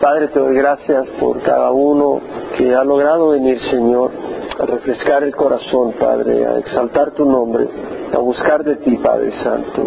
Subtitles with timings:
[0.00, 2.22] Padre, te doy gracias por cada uno
[2.56, 4.10] que ha logrado venir, Señor,
[4.58, 7.68] a refrescar el corazón, Padre, a exaltar tu nombre,
[8.10, 9.86] a buscar de ti, Padre Santo.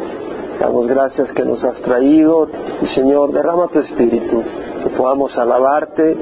[0.59, 2.47] Damos gracias que nos has traído
[2.83, 4.43] y, Señor, derrama tu espíritu,
[4.83, 6.15] que podamos alabarte,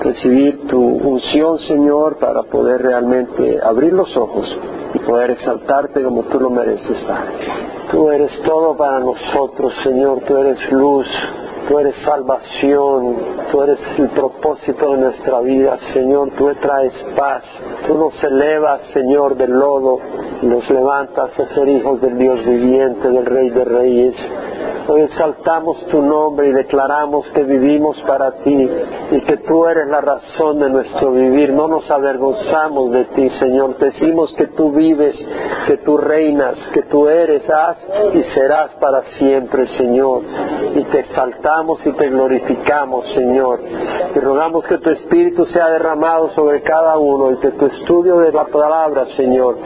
[0.00, 4.50] recibir tu unción, Señor, para poder realmente abrir los ojos
[4.94, 7.34] y poder exaltarte como tú lo mereces, Padre.
[7.90, 11.06] Tú eres todo para nosotros, Señor, tú eres luz,
[11.68, 13.16] tú eres salvación,
[13.50, 17.42] tú eres el propósito de nuestra vida, Señor, tú traes paz,
[17.86, 19.98] tú nos elevas, Señor, del lodo,
[20.42, 24.16] nos levantas a ser hijos del Dios viviente, del Rey de Reyes.
[24.86, 28.68] Hoy exaltamos tu nombre y declaramos que vivimos para ti
[29.12, 31.54] y que tú eres la razón de nuestro vivir.
[31.54, 33.78] No nos avergonzamos de ti, Señor.
[33.78, 35.16] Decimos que tú vives,
[35.66, 37.78] que tú reinas, que tú eres, haz
[38.12, 40.20] y serás para siempre, Señor.
[40.74, 41.53] Y te exaltamos
[41.84, 43.60] y te glorificamos, Señor.
[44.12, 48.32] Y rogamos que tu Espíritu sea derramado sobre cada uno y que tu estudio de
[48.32, 49.56] la palabra, Señor,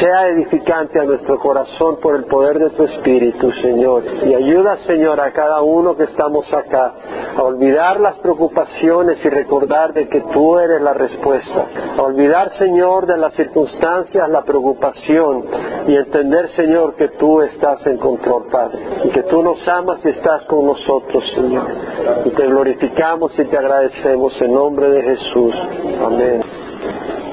[0.00, 4.02] sea edificante a nuestro corazón por el poder de tu Espíritu, Señor.
[4.24, 6.94] Y ayuda, Señor, a cada uno que estamos acá
[7.36, 11.66] a olvidar las preocupaciones y recordar de que tú eres la respuesta.
[11.98, 15.44] A olvidar, Señor, de las circunstancias, la preocupación
[15.86, 18.78] y entender, Señor, que tú estás en control, Padre.
[19.04, 21.70] Y que tú nos amas y estás con nosotros, Señor.
[22.24, 25.54] Y te glorificamos y te agradecemos en nombre de Jesús.
[26.04, 26.40] Amén.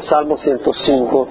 [0.10, 1.28] Salmo 105.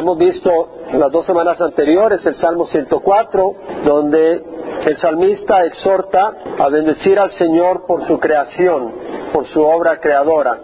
[0.00, 4.42] Hemos visto las dos semanas anteriores el Salmo 104, donde
[4.84, 8.92] el salmista exhorta a bendecir al Señor por su creación,
[9.32, 10.58] por su obra creadora.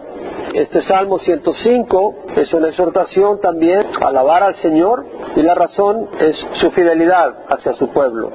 [0.53, 6.35] Este Salmo 105 es una exhortación también a alabar al Señor y la razón es
[6.53, 8.31] su fidelidad hacia su pueblo.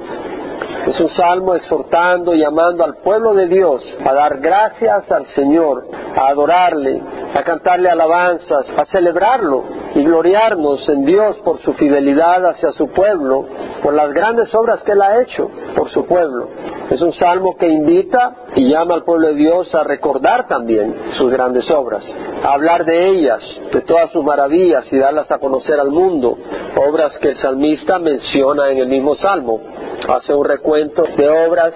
[0.87, 5.85] Es un salmo exhortando llamando al pueblo de Dios a dar gracias al Señor,
[6.15, 7.01] a adorarle,
[7.35, 9.65] a cantarle alabanzas, a celebrarlo
[9.95, 13.45] y gloriarnos en Dios por su fidelidad hacia su pueblo,
[13.83, 16.47] por las grandes obras que Él ha hecho por su pueblo.
[16.89, 21.29] Es un salmo que invita y llama al pueblo de Dios a recordar también sus
[21.29, 22.03] grandes obras,
[22.43, 23.41] a hablar de ellas,
[23.73, 26.37] de todas sus maravillas y darlas a conocer al mundo,
[26.77, 29.59] obras que el salmista menciona en el mismo salmo.
[30.07, 31.73] Hace un recuento de obras,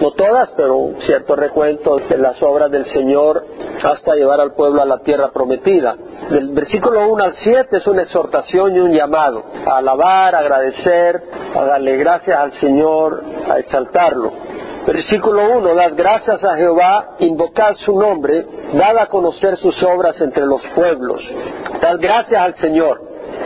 [0.00, 3.44] no todas, pero un cierto recuento de las obras del Señor
[3.84, 5.96] hasta llevar al pueblo a la tierra prometida.
[6.30, 11.22] Del versículo 1 al 7 es una exhortación y un llamado a alabar, a agradecer,
[11.54, 14.32] a darle gracias al Señor, a exaltarlo.
[14.88, 20.46] Versículo 1, dad gracias a Jehová, invocad su nombre, dad a conocer sus obras entre
[20.46, 21.22] los pueblos.
[21.80, 23.00] Dad gracias al Señor,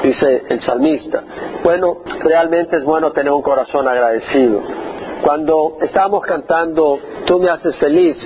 [0.04, 1.22] dice el salmista.
[1.64, 4.60] Bueno, realmente es bueno tener un corazón agradecido.
[5.22, 8.16] Cuando estábamos cantando Tú me haces feliz,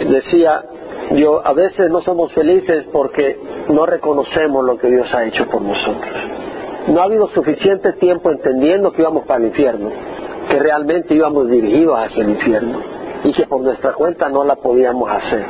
[0.00, 0.64] decía
[1.12, 3.38] yo, a veces no somos felices porque
[3.68, 6.12] no reconocemos lo que Dios ha hecho por nosotros.
[6.88, 9.90] No ha habido suficiente tiempo entendiendo que íbamos para el infierno,
[10.50, 12.80] que realmente íbamos dirigidos hacia el infierno
[13.22, 15.46] y que por nuestra cuenta no la podíamos hacer.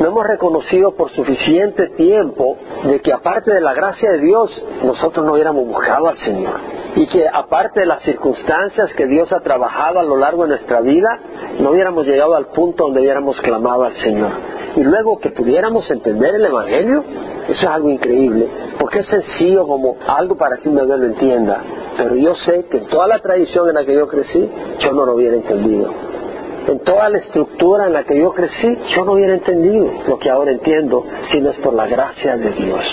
[0.00, 5.24] No hemos reconocido por suficiente tiempo de que aparte de la gracia de Dios, nosotros
[5.24, 6.54] no hubiéramos buscado al Señor.
[6.96, 10.80] Y que aparte de las circunstancias que Dios ha trabajado a lo largo de nuestra
[10.80, 11.20] vida,
[11.60, 14.30] no hubiéramos llegado al punto donde hubiéramos clamado al Señor.
[14.76, 17.04] Y luego que pudiéramos entender el Evangelio,
[17.44, 18.48] eso es algo increíble,
[18.80, 21.62] porque es sencillo como algo para que uno lo entienda.
[21.96, 25.14] Pero yo sé que toda la tradición en la que yo crecí, yo no lo
[25.14, 25.92] hubiera entendido
[26.66, 30.30] en toda la estructura en la que yo crecí, yo no hubiera entendido lo que
[30.30, 32.84] ahora entiendo, si no es por la gracia de Dios.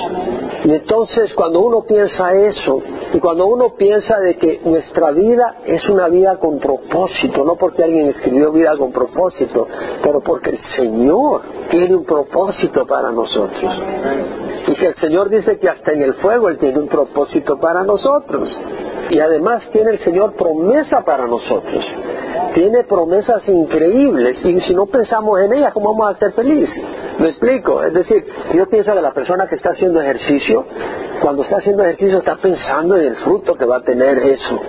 [0.65, 2.81] Y entonces cuando uno piensa eso,
[3.13, 7.83] y cuando uno piensa de que nuestra vida es una vida con propósito, no porque
[7.83, 9.67] alguien escribió vida con propósito,
[10.03, 13.71] pero porque el Señor tiene un propósito para nosotros.
[14.67, 17.83] Y que el Señor dice que hasta en el fuego Él tiene un propósito para
[17.83, 18.55] nosotros.
[19.09, 21.83] Y además tiene el Señor promesa para nosotros.
[22.53, 26.83] Tiene promesas increíbles y si no pensamos en ellas, ¿cómo vamos a ser felices?
[27.19, 27.83] ¿Me explico?
[27.83, 30.65] Es decir, yo pienso que la persona que está haciendo ejercicio,
[31.21, 34.59] cuando está haciendo ejercicio está pensando en el fruto que va a tener eso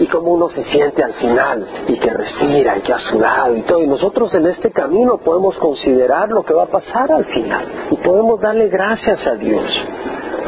[0.00, 3.62] y cómo uno se siente al final y que respira y que ha sudado y
[3.62, 3.82] todo.
[3.82, 7.96] Y nosotros en este camino podemos considerar lo que va a pasar al final y
[7.96, 9.62] podemos darle gracias a Dios.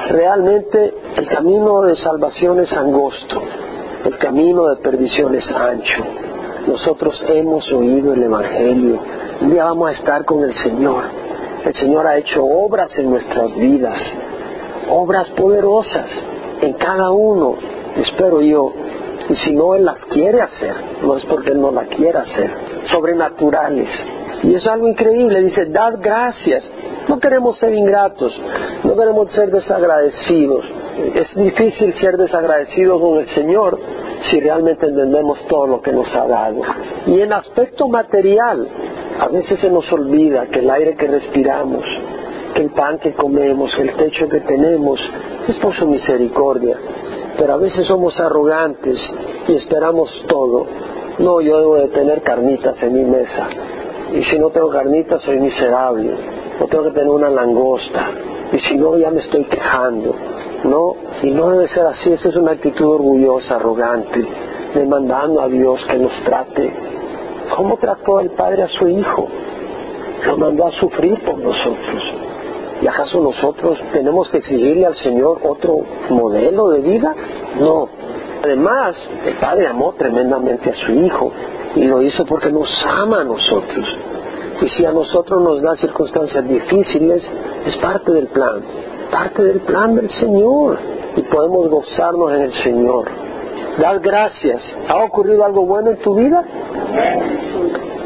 [0.08, 3.42] Realmente el camino de salvación es angosto,
[4.04, 6.31] el camino de perdición es ancho.
[6.66, 9.00] Nosotros hemos oído el Evangelio,
[9.40, 11.02] un día vamos a estar con el Señor.
[11.64, 13.98] El Señor ha hecho obras en nuestras vidas,
[14.88, 16.06] obras poderosas
[16.60, 17.56] en cada uno,
[17.96, 18.72] espero yo.
[19.28, 22.50] Y si no Él las quiere hacer, no es porque Él no las quiera hacer,
[22.84, 23.88] sobrenaturales.
[24.44, 26.64] Y es algo increíble, dice, dad gracias.
[27.08, 28.40] No queremos ser ingratos,
[28.84, 30.64] no queremos ser desagradecidos.
[31.14, 33.80] Es difícil ser desagradecidos con el Señor
[34.30, 36.62] si realmente entendemos todo lo que nos ha dado.
[37.06, 38.68] Y en aspecto material,
[39.18, 41.84] a veces se nos olvida que el aire que respiramos,
[42.54, 45.00] que el pan que comemos, que el techo que tenemos,
[45.48, 46.76] es por su misericordia.
[47.36, 48.98] Pero a veces somos arrogantes
[49.48, 50.66] y esperamos todo.
[51.18, 53.48] No, yo debo de tener carnitas en mi mesa.
[54.14, 56.14] Y si no tengo carnitas soy miserable.
[56.60, 58.10] O tengo que tener una langosta.
[58.52, 60.14] Y si no, ya me estoy quejando.
[60.64, 62.12] No, y no debe ser así.
[62.12, 64.26] Esa es una actitud orgullosa, arrogante,
[64.74, 66.72] demandando a Dios que nos trate.
[67.56, 69.28] ¿Cómo trató el Padre a su Hijo?
[70.26, 72.02] Lo mandó a sufrir por nosotros.
[72.80, 75.80] ¿Y acaso nosotros tenemos que exigirle al Señor otro
[76.10, 77.14] modelo de vida?
[77.60, 77.88] No.
[78.44, 81.32] Además, el Padre amó tremendamente a su Hijo
[81.74, 83.86] y lo hizo porque nos ama a nosotros.
[84.60, 87.22] Y si a nosotros nos da circunstancias difíciles,
[87.66, 88.62] es parte del plan,
[89.12, 90.78] parte del plan del Señor.
[91.14, 93.08] Y podemos gozarnos en el Señor.
[93.78, 94.62] Dar gracias.
[94.88, 96.42] ¿Ha ocurrido algo bueno en tu vida?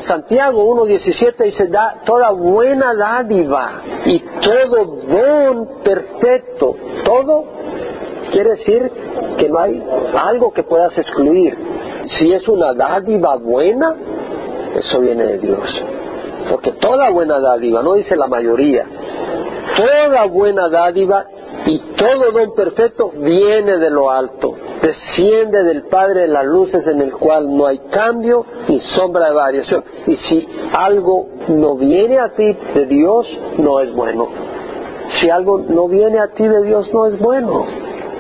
[0.07, 6.77] Santiago 1.17 dice, da toda buena dádiva y todo don perfecto.
[7.05, 7.45] Todo
[8.31, 8.91] quiere decir
[9.39, 9.83] que no hay
[10.17, 11.57] algo que puedas excluir.
[12.19, 13.97] Si es una dádiva buena,
[14.77, 15.83] eso viene de Dios.
[16.51, 18.87] Porque toda buena dádiva, no dice la mayoría,
[19.77, 21.27] toda buena dádiva
[21.67, 27.01] y todo don perfecto viene de lo alto, desciende del Padre de las luces en
[27.01, 29.85] el cual no hay cambio ni sombra de variación.
[30.07, 33.27] Y si algo no viene a ti de Dios,
[33.59, 34.29] no es bueno.
[35.21, 37.65] Si algo no viene a ti de Dios, no es bueno.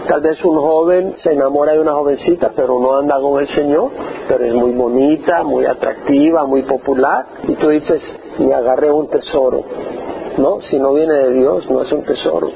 [0.08, 3.90] Tal vez un joven se enamora de una jovencita, pero no anda con el Señor,
[4.28, 8.00] pero es muy bonita, muy atractiva, muy popular, y tú dices,
[8.38, 9.64] me agarré un tesoro.
[10.38, 12.50] No, si no viene de Dios, no es un tesoro.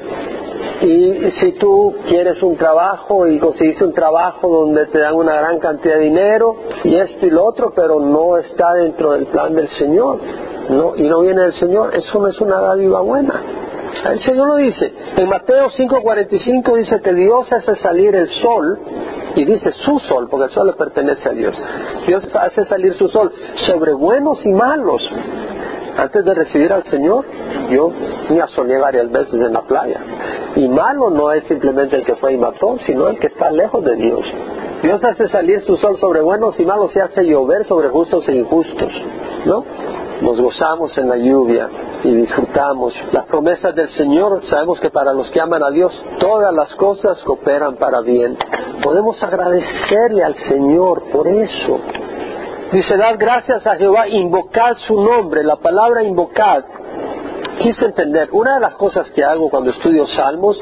[0.81, 5.59] Y si tú quieres un trabajo y conseguiste un trabajo donde te dan una gran
[5.59, 9.69] cantidad de dinero y esto y lo otro, pero no está dentro del plan del
[9.69, 10.19] Señor,
[10.69, 13.41] no, y no viene del Señor, eso no es una dádiva buena.
[14.09, 14.91] El Señor lo dice.
[15.17, 18.79] En Mateo 5:45 dice que Dios hace salir el sol,
[19.35, 21.61] y dice su sol, porque el sol le pertenece a Dios.
[22.07, 23.31] Dios hace salir su sol
[23.67, 25.01] sobre buenos y malos.
[25.97, 27.25] Antes de recibir al Señor,
[27.69, 27.91] yo
[28.29, 29.99] me asoleé varias veces en la playa.
[30.55, 33.83] Y malo no es simplemente el que fue y mató, sino el que está lejos
[33.83, 34.25] de Dios.
[34.81, 38.35] Dios hace salir su sol sobre buenos y malos y hace llover sobre justos e
[38.35, 38.91] injustos.
[39.45, 39.63] ¿No?
[40.21, 41.67] Nos gozamos en la lluvia
[42.03, 44.41] y disfrutamos las promesas del Señor.
[44.47, 48.37] Sabemos que para los que aman a Dios todas las cosas cooperan para bien.
[48.83, 51.79] Podemos agradecerle al Señor por eso.
[52.71, 55.43] Dice, dad gracias a Jehová, invocad su nombre.
[55.43, 56.63] La palabra invocad,
[57.59, 60.57] quise entender, una de las cosas que hago cuando estudio salmos,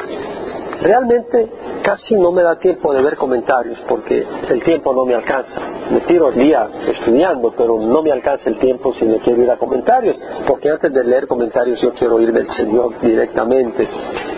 [0.82, 1.50] realmente
[1.84, 5.60] casi no me da tiempo de ver comentarios porque el tiempo no me alcanza.
[5.90, 9.52] Me tiro el día estudiando, pero no me alcanza el tiempo si me quiero ir
[9.52, 10.18] a comentarios,
[10.48, 13.88] porque antes de leer comentarios yo quiero oír del Señor directamente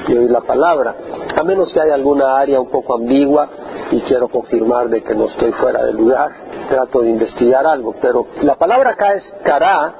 [0.07, 0.95] y oír la palabra.
[1.35, 3.49] A menos que haya alguna área un poco ambigua
[3.91, 6.31] y quiero confirmar de que no estoy fuera del lugar,
[6.69, 9.93] trato de investigar algo, pero la palabra acá es cará,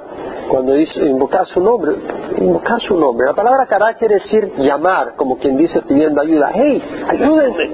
[0.49, 1.95] cuando dice invocar su nombre,
[2.37, 3.27] invocar su nombre.
[3.27, 6.51] La palabra cará quiere decir llamar, como quien dice pidiendo ayuda.
[6.53, 7.69] ¡Hey, ayúdenme!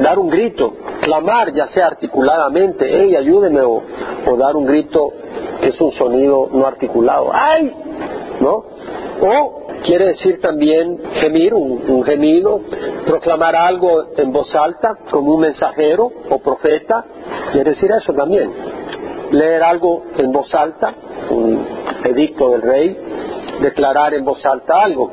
[0.00, 3.60] Dar un grito, clamar, ya sea articuladamente, ¡hey, ayúdenme!
[3.62, 3.82] O,
[4.36, 5.12] dar un grito
[5.60, 7.30] que es un sonido no articulado.
[7.32, 7.72] ¡Ay!
[8.40, 8.64] ¿No?
[9.20, 12.62] O quiere decir también gemir, un, un, gemido,
[13.06, 17.04] proclamar algo en voz alta, como un mensajero o profeta,
[17.52, 18.50] quiere decir eso también.
[19.30, 20.94] Leer algo en voz alta,
[21.30, 21.73] un
[22.04, 22.98] edicto del rey,
[23.60, 25.10] declarar en voz alta algo.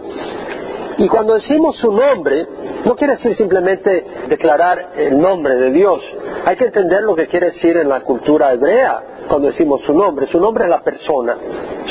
[0.97, 2.45] Y cuando decimos su nombre,
[2.85, 6.01] no quiere decir simplemente declarar el nombre de Dios.
[6.45, 10.27] Hay que entender lo que quiere decir en la cultura hebrea cuando decimos su nombre.
[10.27, 11.37] Su nombre es la persona.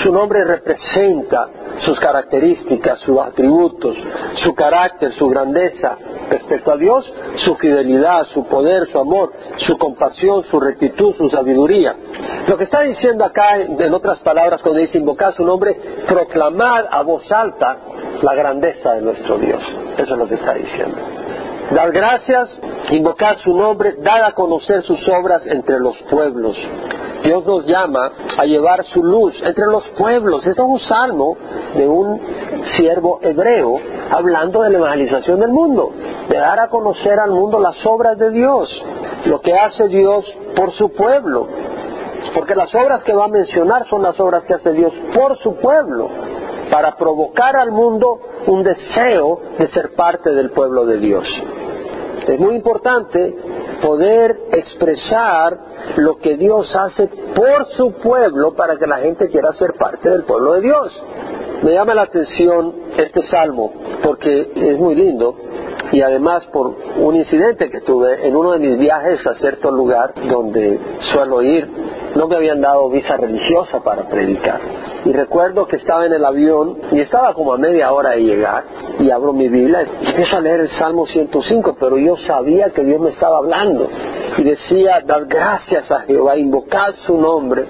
[0.02, 3.96] Su nombre representa sus características, sus atributos,
[4.42, 5.96] su carácter, su grandeza.
[6.28, 11.96] Respecto a Dios, su fidelidad, su poder, su amor, su compasión, su rectitud, su sabiduría.
[12.46, 15.74] Lo que está diciendo acá, en otras palabras, cuando dice invocar su nombre,
[16.06, 17.78] proclamar a voz alta
[18.20, 19.62] la grandeza de nuestro Dios.
[19.96, 20.98] Eso es lo que está diciendo.
[21.70, 22.50] Dar gracias,
[22.90, 26.56] invocar su nombre, dar a conocer sus obras entre los pueblos.
[27.22, 30.46] Dios nos llama a llevar su luz entre los pueblos.
[30.46, 31.36] Esto es un salmo
[31.76, 32.20] de un
[32.76, 33.78] siervo hebreo
[34.10, 35.92] hablando de la evangelización del mundo,
[36.28, 38.68] de dar a conocer al mundo las obras de Dios,
[39.26, 40.24] lo que hace Dios
[40.56, 41.48] por su pueblo.
[42.34, 45.56] Porque las obras que va a mencionar son las obras que hace Dios por su
[45.56, 46.08] pueblo,
[46.70, 51.24] para provocar al mundo un deseo de ser parte del pueblo de Dios.
[52.26, 53.34] Es muy importante
[53.82, 55.58] poder expresar
[55.96, 60.24] lo que Dios hace por su pueblo para que la gente quiera ser parte del
[60.24, 61.02] pueblo de Dios.
[61.62, 63.72] Me llama la atención este salmo
[64.02, 65.34] porque es muy lindo
[65.92, 70.12] y además por un incidente que tuve en uno de mis viajes a cierto lugar
[70.28, 70.78] donde
[71.12, 71.68] suelo ir,
[72.14, 74.60] no me habían dado visa religiosa para predicar.
[75.04, 78.64] Y recuerdo que estaba en el avión y estaba como a media hora de llegar
[78.98, 82.84] y abro mi Biblia y empiezo a leer el Salmo 105, pero yo sabía que
[82.84, 83.88] Dios me estaba hablando
[84.36, 87.66] y decía, dar gracias a Jehová, invocar su nombre,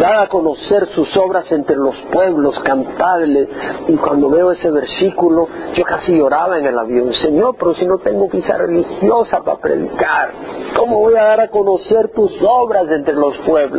[0.00, 3.48] dar a conocer sus obras entre los pueblos, cantarle.
[3.88, 7.98] Y cuando veo ese versículo, yo casi lloraba en el avión, Señor, pero si no
[7.98, 10.32] tengo visa religiosa para predicar,
[10.76, 13.69] ¿cómo voy a dar a conocer tus obras entre los pueblos?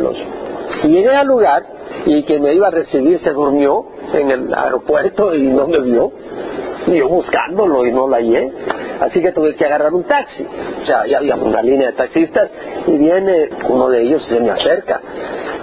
[0.84, 1.62] Y llegué al lugar
[2.06, 6.12] y quien me iba a recibir se durmió en el aeropuerto y no me vio.
[6.86, 8.50] Y yo buscándolo y no la hallé.
[9.00, 10.46] Así que tuve que agarrar un taxi.
[10.82, 12.50] O sea, ya había una línea de taxistas
[12.86, 15.00] y viene uno de ellos y se me acerca.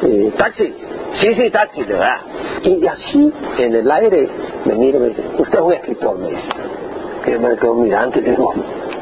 [0.01, 0.75] Eh, taxi,
[1.13, 2.17] sí, sí, taxi, ¿verdad?
[2.63, 4.29] Y así, en el aire,
[4.65, 6.49] me mira y me dice, usted es un escritor, me dice.
[7.27, 8.53] Yo me quedo mirando y digo,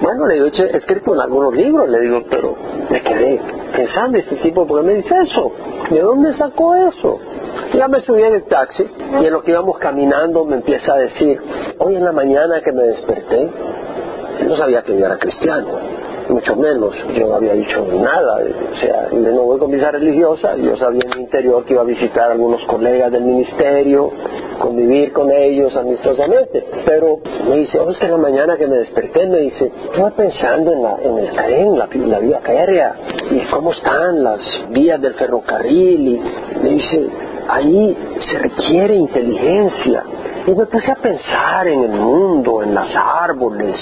[0.02, 2.56] bueno, le digo, he escrito en algunos libros, le digo, pero
[2.90, 3.42] me quedé
[3.76, 5.52] pensando, este tipo, ¿por qué me dice eso?
[5.90, 7.20] ¿De dónde sacó eso?
[7.74, 8.86] Ya me subí en el taxi
[9.22, 11.40] y en lo que íbamos caminando me empieza a decir,
[11.80, 13.52] hoy en la mañana que me desperté,
[14.48, 15.68] no sabía que yo era cristiano,
[16.30, 18.40] mucho menos, yo no había dicho nada,
[18.72, 21.86] o sea, no voy con visa religiosa, yo sabía en mi interior que iba a
[21.86, 24.12] visitar a algunos colegas del ministerio,
[24.60, 29.28] convivir con ellos amistosamente, pero me dice, oh, es que la mañana que me desperté
[29.28, 32.96] me dice, estuve pensando en, la, en el tren, la, la vía aérea,
[33.32, 36.22] y cómo están las vías del ferrocarril, y
[36.62, 37.08] me dice,
[37.48, 40.04] ahí se requiere inteligencia.
[40.46, 43.76] Y me puse a pensar en el mundo, en los árboles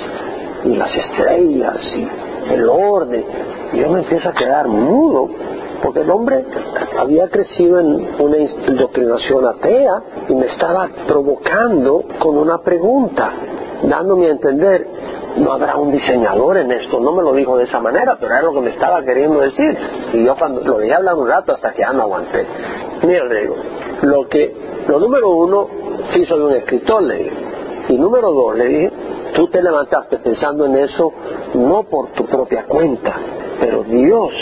[0.64, 2.08] y las estrellas y
[2.50, 3.26] el orden.
[3.74, 5.30] Yo me empiezo a quedar mudo
[5.84, 6.44] porque el hombre
[6.98, 13.32] había crecido en una indoctrinación atea y me estaba provocando con una pregunta,
[13.84, 14.88] dándome a entender,
[15.38, 18.44] no habrá un diseñador en esto, no me lo dijo de esa manera, pero era
[18.44, 19.78] lo que me estaba queriendo decir.
[20.14, 22.48] Y yo cuando lo dejé hablar un rato hasta que ya no aguanté.
[23.04, 23.56] Mira, le digo,
[24.04, 24.56] lo que,
[24.88, 25.68] lo número uno,
[26.14, 27.34] sí soy un escritor, le dije.
[27.90, 28.92] Y número dos, le dije,
[29.36, 31.12] tú te levantaste pensando en eso
[31.54, 33.14] no por tu propia cuenta,
[33.60, 34.34] pero Dios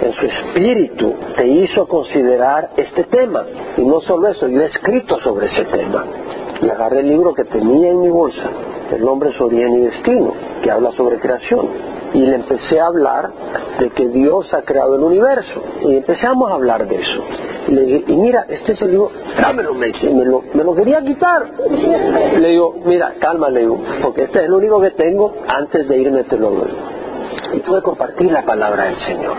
[0.00, 3.46] en su espíritu te hizo considerar este tema.
[3.76, 6.04] Y no solo eso, yo he escrito sobre ese tema.
[6.60, 8.50] Y agarré el libro que tenía en mi bolsa,
[8.92, 11.95] El nombre, su origen y destino, que habla sobre creación.
[12.12, 13.30] Y le empecé a hablar
[13.78, 15.62] de que Dios ha creado el universo.
[15.80, 17.24] Y empezamos a hablar de eso.
[17.68, 19.10] Y le dije, y mira, este es el libro,
[19.40, 21.50] dámelo, me dice, me lo, quería quitar.
[22.38, 25.96] Le digo, mira, calma, le digo, porque este es el único que tengo, antes de
[25.96, 26.70] irme te lo doy.
[27.52, 29.36] Y pude compartir la palabra del Señor.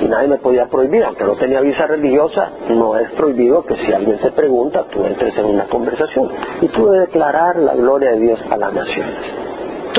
[0.00, 3.92] Y nadie me podía prohibir, aunque no tenía visa religiosa, no es prohibido que si
[3.92, 6.28] alguien te pregunta, tú entres en una conversación.
[6.60, 9.49] Y pude declarar la gloria de Dios a las naciones.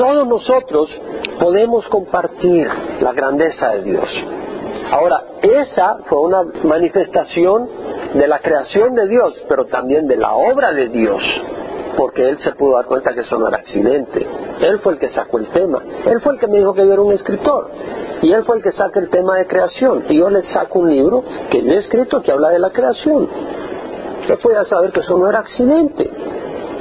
[0.02, 0.90] Todos nosotros
[1.38, 2.66] podemos compartir
[3.00, 4.08] la grandeza de Dios.
[4.90, 7.68] Ahora, esa fue una manifestación
[8.12, 11.22] de la creación de Dios, pero también de la obra de Dios,
[11.96, 14.26] porque Él se pudo dar cuenta que eso no era accidente.
[14.60, 15.80] Él fue el que sacó el tema.
[16.04, 17.70] Él fue el que me dijo que yo era un escritor.
[18.22, 20.06] Y Él fue el que saca el tema de creación.
[20.08, 23.28] Y yo le saco un libro que yo he escrito que habla de la creación.
[24.68, 26.10] Saber que eso no era accidente.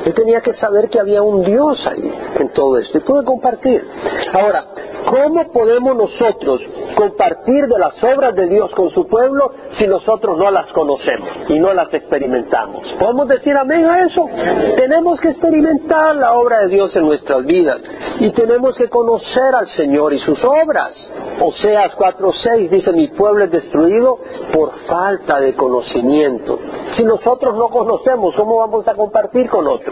[0.06, 3.86] Él tenía que saber que había un Dios ahí en todo esto y pude compartir.
[4.34, 4.66] Ahora,
[5.06, 6.62] ¿cómo podemos nosotros
[6.96, 11.60] compartir de las obras de Dios con su pueblo si nosotros no las conocemos y
[11.60, 12.88] no las experimentamos?
[13.00, 14.28] ¿Podemos decir amén a eso?
[14.76, 17.80] Tenemos que experimentar la obra de Dios en nuestras vidas
[18.20, 20.94] y tenemos que conocer al Señor y sus obras.
[21.40, 24.20] Oseas 4:6 dice, mi pueblo es destruido
[24.54, 26.60] por falta de conocimiento.
[26.94, 29.91] Si nosotros no conocemos, ¿cómo vamos a compartir con otros?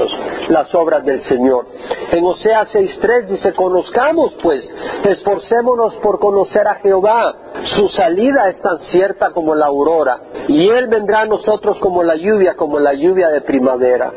[0.49, 1.65] Las obras del Señor.
[2.11, 4.69] En Oseas 6.3 dice, conozcamos pues,
[5.03, 7.35] esforcémonos por conocer a Jehová.
[7.75, 12.15] Su salida es tan cierta como la aurora, y Él vendrá a nosotros como la
[12.15, 14.11] lluvia, como la lluvia de primavera.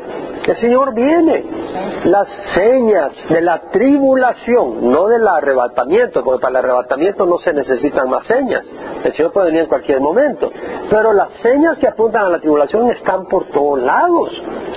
[0.45, 1.43] El Señor viene.
[2.05, 8.09] Las señas de la tribulación, no del arrebatamiento, porque para el arrebatamiento no se necesitan
[8.09, 8.65] más señas.
[9.05, 10.51] El Señor puede venir en cualquier momento.
[10.89, 14.29] Pero las señas que apuntan a la tribulación están por todos lados.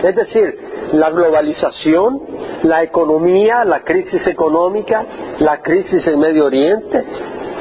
[0.05, 2.21] Es decir, la globalización,
[2.63, 5.05] la economía, la crisis económica,
[5.39, 7.05] la crisis en Medio Oriente,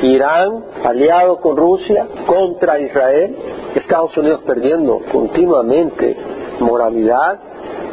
[0.02, 3.36] Irán aliado con Rusia contra Israel,
[3.76, 6.16] Estados Unidos perdiendo continuamente
[6.60, 7.40] moralidad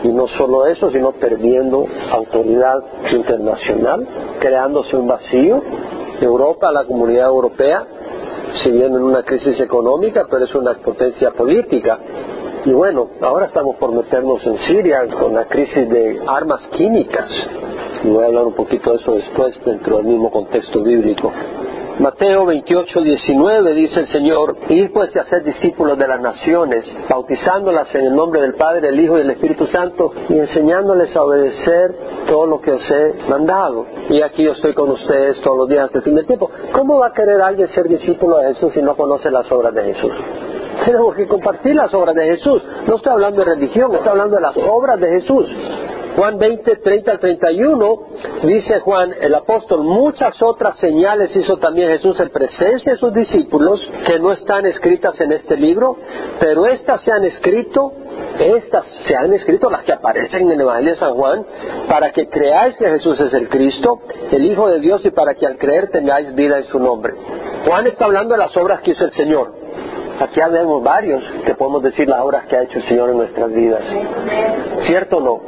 [0.02, 4.06] y no solo eso, sino perdiendo autoridad internacional,
[4.40, 5.62] creándose un vacío.
[6.20, 7.84] Europa, la comunidad europea,
[8.62, 11.98] si bien en una crisis económica, pero es una potencia política.
[12.64, 17.28] Y bueno, ahora estamos por meternos en Siria con la crisis de armas químicas.
[18.04, 21.32] Y voy a hablar un poquito de eso después dentro del mismo contexto bíblico.
[21.98, 27.92] Mateo 28, 19 dice el Señor, ir pues y hacer discípulos de las naciones, bautizándolas
[27.96, 31.96] en el nombre del Padre, el Hijo y el Espíritu Santo, y enseñándoles a obedecer
[32.28, 33.86] todo lo que os he mandado.
[34.08, 36.48] Y aquí yo estoy con ustedes todos los días hasta el fin del tiempo.
[36.72, 39.82] ¿Cómo va a querer alguien ser discípulo de Jesús si no conoce las obras de
[39.82, 40.12] Jesús?
[40.86, 42.62] Tenemos que compartir las obras de Jesús.
[42.86, 45.46] No estoy hablando de religión, estoy hablando de las obras de Jesús.
[46.16, 47.98] Juan 20, 30 al 31,
[48.42, 53.80] dice Juan, el apóstol, muchas otras señales hizo también Jesús en presencia de sus discípulos
[54.06, 55.96] que no están escritas en este libro,
[56.38, 57.92] pero estas se han escrito,
[58.38, 61.46] estas se han escrito, las que aparecen en el Evangelio de San Juan,
[61.88, 65.46] para que creáis que Jesús es el Cristo, el Hijo de Dios, y para que
[65.46, 67.14] al creer tengáis vida en su nombre.
[67.66, 69.62] Juan está hablando de las obras que hizo el Señor.
[70.20, 73.52] Aquí vemos varios que podemos decir las obras que ha hecho el Señor en nuestras
[73.52, 73.82] vidas.
[74.86, 75.40] ¿Cierto o no?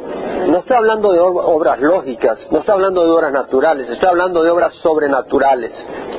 [0.51, 4.51] No estoy hablando de obras lógicas, no estoy hablando de obras naturales, estoy hablando de
[4.51, 5.73] obras sobrenaturales.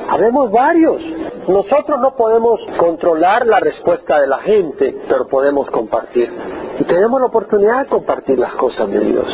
[0.08, 1.00] Habemos varios.
[1.46, 6.32] Nosotros no podemos controlar la respuesta de la gente, pero podemos compartir.
[6.78, 9.26] Y tenemos la oportunidad de compartir las cosas de Dios,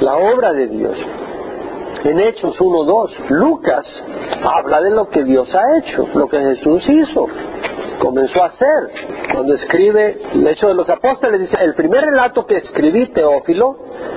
[0.00, 0.96] la obra de Dios.
[2.02, 3.84] En Hechos 1.2, Lucas
[4.42, 7.26] habla de lo que Dios ha hecho, lo que Jesús hizo
[8.00, 8.90] comenzó a hacer.
[9.32, 13.76] Cuando escribe el hecho de los apóstoles, dice, el primer relato que escribí, Teófilo,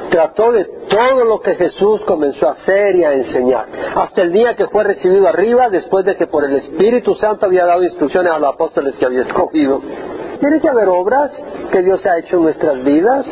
[0.10, 4.56] trató de todo lo que Jesús comenzó a hacer y a enseñar, hasta el día
[4.56, 8.40] que fue recibido arriba, después de que por el Espíritu Santo había dado instrucciones a
[8.40, 9.82] los apóstoles que había escogido.
[10.40, 11.32] Tiene que haber obras
[11.72, 13.26] que Dios ha hecho en nuestras vidas.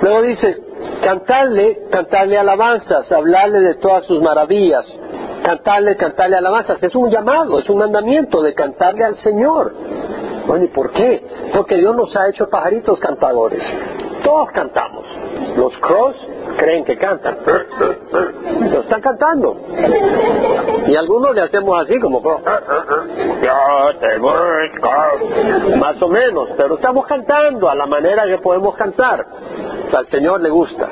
[0.00, 0.56] Luego dice,
[1.02, 4.86] cantarle, cantarle alabanzas, hablarle de todas sus maravillas,
[5.42, 6.82] cantarle, cantarle alabanzas.
[6.82, 9.74] Es un llamado, es un mandamiento de cantarle al Señor.
[10.46, 11.24] Bueno, ¿y por qué?
[11.52, 13.62] Porque Dios nos ha hecho pajaritos cantadores.
[14.24, 15.06] Todos cantamos.
[15.56, 16.16] Los cross
[16.56, 17.38] creen que cantan.
[18.72, 19.56] Lo están cantando.
[20.86, 25.76] Y algunos le hacemos así como yo te busco.
[25.76, 29.26] Más o menos, pero estamos cantando a la manera que podemos cantar.
[29.92, 30.88] Al Señor le gusta.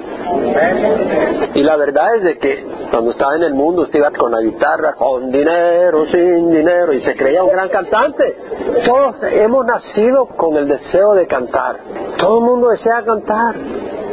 [1.55, 4.41] Y la verdad es de que cuando estaba en el mundo usted iba con la
[4.41, 8.37] guitarra, con dinero, sin dinero, y se creía un gran cantante.
[8.85, 11.77] Todos hemos nacido con el deseo de cantar.
[12.19, 13.57] Todo el mundo desea cantar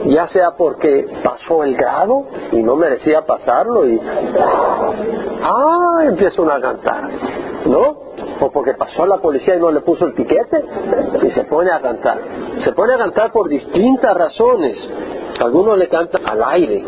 [0.05, 3.99] ya sea porque pasó el grado y no merecía pasarlo y
[5.43, 7.09] ah empieza uno a cantar
[7.65, 8.07] ¿no?
[8.39, 10.63] o porque pasó la policía y no le puso el piquete
[11.23, 12.19] y se pone a cantar.
[12.63, 14.77] Se pone a cantar por distintas razones.
[15.39, 16.83] Algunos le cantan al aire.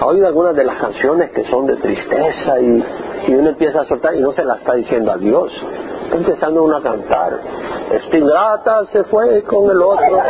[0.00, 2.84] Ha oído algunas de las canciones que son de tristeza y,
[3.28, 5.52] y uno empieza a soltar y no se la está diciendo a Dios
[6.12, 7.40] empezando uno a cantar.
[7.90, 10.20] Esta se fue con el otro.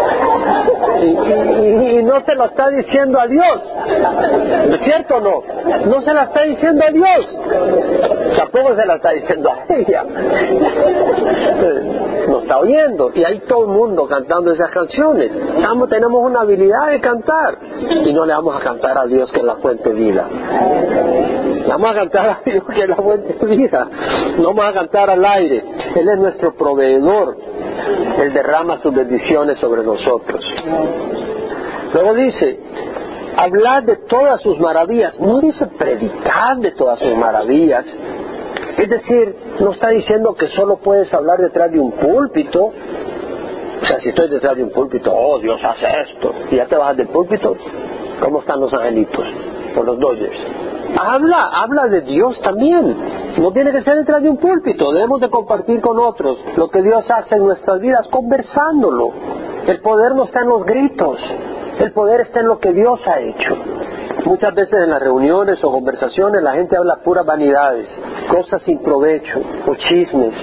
[1.00, 3.62] Y, no se lo está diciendo a Dios.
[4.70, 5.42] ¿Es cierto o no?
[5.86, 7.40] No se la está diciendo a Dios.
[8.34, 10.04] Tampoco se la está diciendo a ella.
[12.28, 13.10] No está oyendo.
[13.14, 15.30] Y hay todo el mundo cantando esas canciones.
[15.88, 17.58] tenemos una habilidad de cantar.
[18.04, 20.28] Y no le vamos a cantar a Dios que es la fuente de vida.
[21.68, 23.88] vamos a cantar a Dios que es la fuente de vida.
[24.38, 25.64] No vamos a cantar al aire.
[25.94, 27.36] Él es nuestro proveedor.
[28.18, 30.44] Él derrama sus bendiciones sobre nosotros.
[31.92, 32.60] Luego dice,
[33.36, 35.18] hablar de todas sus maravillas.
[35.20, 37.84] No dice predicar de todas sus maravillas.
[38.78, 42.72] Es decir, no está diciendo que solo puedes hablar detrás de un púlpito.
[43.82, 46.76] O sea, si estoy detrás de un púlpito, oh, Dios hace esto, y ya te
[46.76, 47.54] bajas del púlpito,
[48.20, 49.26] ¿cómo están los angelitos?
[49.74, 50.38] Por los Dodgers.
[50.98, 52.96] Habla, habla de Dios también.
[53.38, 56.80] No tiene que ser detrás de un púlpito, debemos de compartir con otros lo que
[56.82, 59.10] Dios hace en nuestras vidas, conversándolo.
[59.66, 61.18] El poder no está en los gritos,
[61.78, 63.56] el poder está en lo que Dios ha hecho.
[64.24, 67.88] Muchas veces en las reuniones o conversaciones la gente habla puras vanidades,
[68.28, 70.34] cosas sin provecho, o chismes,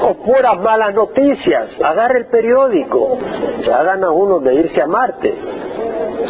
[0.00, 1.70] o puras malas noticias.
[1.82, 3.18] Agarre el periódico,
[3.64, 5.34] se hagan a uno de irse a Marte.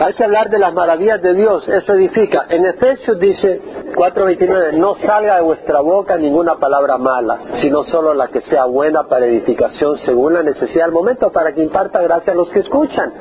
[0.00, 2.46] Hay hablar de las maravillas de Dios, eso edifica.
[2.48, 3.60] En Efesios dice
[3.94, 9.04] 4.29, no salga de vuestra boca ninguna palabra mala, sino solo la que sea buena
[9.04, 13.12] para edificación según la necesidad del momento, para que imparta gracia a los que escuchan.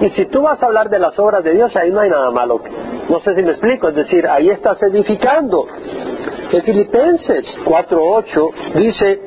[0.00, 2.30] Y si tú vas a hablar de las obras de Dios, ahí no hay nada
[2.30, 2.60] malo.
[3.08, 5.66] No sé si me explico, es decir, ahí estás edificando.
[6.52, 9.20] En Filipenses 4.8 dice,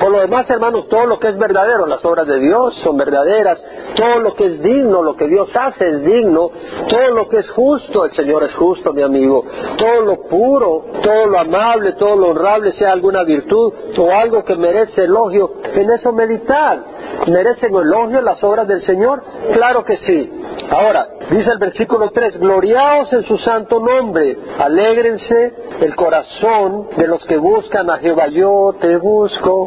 [0.00, 3.62] por lo demás hermanos, todo lo que es verdadero, las obras de Dios son verdaderas,
[3.94, 6.50] todo lo que es digno, lo que Dios hace es digno,
[6.88, 9.44] todo lo que es justo, el Señor es justo, mi amigo,
[9.76, 14.56] todo lo puro, todo lo amable, todo lo honrable, sea alguna virtud o algo que
[14.56, 16.98] merece elogio, en eso meditar.
[17.26, 19.22] ¿Merecen elogio las obras del Señor?
[19.52, 20.30] Claro que sí.
[20.70, 27.24] Ahora, dice el versículo 3, gloriaos en su santo nombre, alégrense el corazón de los
[27.24, 29.57] que buscan a Jehová, yo te busco.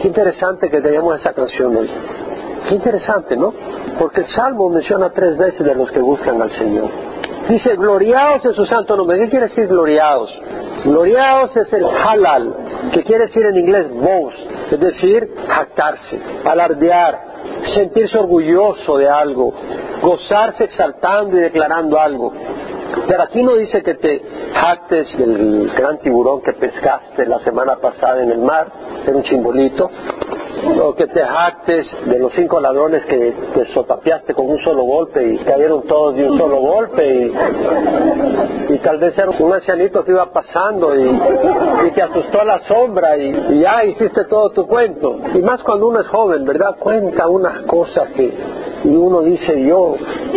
[0.00, 1.90] Qué interesante que tengamos esa canción hoy.
[2.68, 3.52] Qué interesante, ¿no?
[3.98, 6.88] Porque el Salmo menciona tres veces de los que buscan al Señor.
[7.48, 9.18] Dice, gloriaos en su santo nombre.
[9.18, 10.30] ¿Qué quiere decir gloriaos?
[10.84, 12.54] Gloriaos es el halal,
[12.92, 14.38] que quiere decir en inglés boast,
[14.70, 17.18] es decir, jactarse, alardear,
[17.74, 19.52] sentirse orgulloso de algo,
[20.02, 22.32] gozarse exaltando y declarando algo.
[23.08, 28.22] Pero aquí no dice que te jactes del gran tiburón que pescaste la semana pasada
[28.22, 28.70] en el mar,
[29.06, 29.90] era un chimbolito,
[30.82, 35.34] o que te jactes de los cinco ladrones que te sopapeaste con un solo golpe
[35.34, 37.32] y cayeron todos de un solo golpe
[38.68, 43.16] y, tal vez era un ancianito que iba pasando y, te asustó a la sombra
[43.16, 45.18] y, y, ya hiciste todo tu cuento.
[45.34, 46.76] Y más cuando uno es joven, ¿verdad?
[46.78, 48.32] Cuenta unas cosas que
[48.84, 49.96] y uno dice yo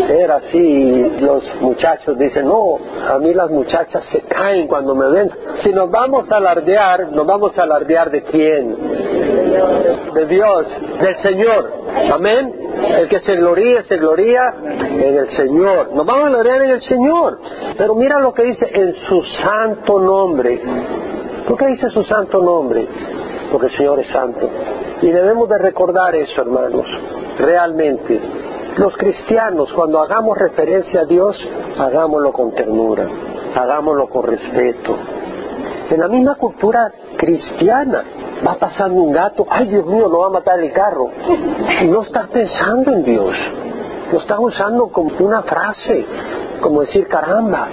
[0.10, 5.08] era así y los muchachos dicen no, a mí las muchachas se caen cuando me
[5.10, 5.32] ven.
[5.64, 8.78] Si nos vamos a alardear, nos vamos a alardear de quién?
[10.14, 10.68] De Dios,
[11.00, 11.72] del Señor.
[12.12, 12.54] Amén.
[12.98, 15.94] El que se gloría, se gloría en el Señor.
[15.94, 17.40] Nos vamos a gloriar en el Señor.
[17.78, 20.62] Pero mira lo que dice en su santo nombre.
[21.48, 22.88] ¿Por qué dice su santo nombre?
[23.52, 24.50] Porque el Señor es santo.
[25.02, 26.88] Y debemos de recordar eso, hermanos
[27.38, 28.20] realmente.
[28.78, 31.38] Los cristianos, cuando hagamos referencia a Dios,
[31.78, 33.08] hagámoslo con ternura,
[33.56, 34.96] hagámoslo con respeto.
[35.90, 38.04] En la misma cultura cristiana,
[38.46, 41.10] va pasando un gato, ay Dios mío, no va a matar el carro.
[41.82, 43.36] Y no está pensando en Dios,
[44.12, 46.06] lo está usando como una frase,
[46.62, 47.68] como decir caramba,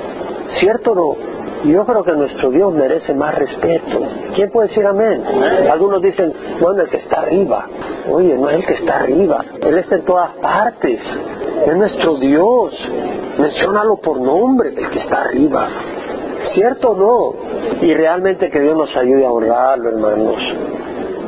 [0.59, 1.39] ¿cierto o no?
[1.65, 3.99] Yo creo que nuestro Dios merece más respeto.
[4.35, 5.25] ¿Quién puede decir amén?
[5.69, 7.67] Algunos dicen, bueno, el que está arriba.
[8.09, 9.45] Oye, no es el que está arriba.
[9.61, 11.01] Él está en todas partes.
[11.67, 12.75] Es nuestro Dios.
[13.39, 15.67] Menciónalo por nombre, el que está arriba.
[16.55, 17.83] ¿Cierto o no?
[17.83, 20.37] Y realmente que Dios nos ayude a honrarlo, hermanos.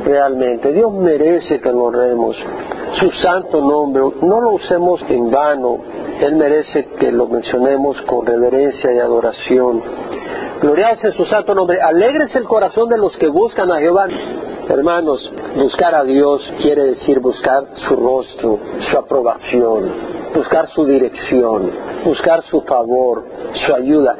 [0.05, 0.71] Realmente.
[0.71, 2.35] Dios merece que lo honremos.
[2.99, 4.03] Su santo nombre.
[4.21, 5.79] No lo usemos en vano.
[6.19, 9.81] Él merece que lo mencionemos con reverencia y adoración.
[10.61, 11.81] Gloriados en su santo nombre.
[11.81, 14.07] Alegres el corazón de los que buscan a Jehová.
[14.69, 19.91] Hermanos, buscar a Dios quiere decir buscar su rostro, su aprobación,
[20.33, 21.71] buscar su dirección,
[22.05, 24.15] buscar su favor, su ayuda.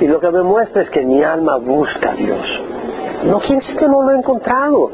[0.00, 2.46] Y lo que me muestra es que mi alma busca a Dios.
[3.24, 4.90] No quiere decir que no lo he encontrado,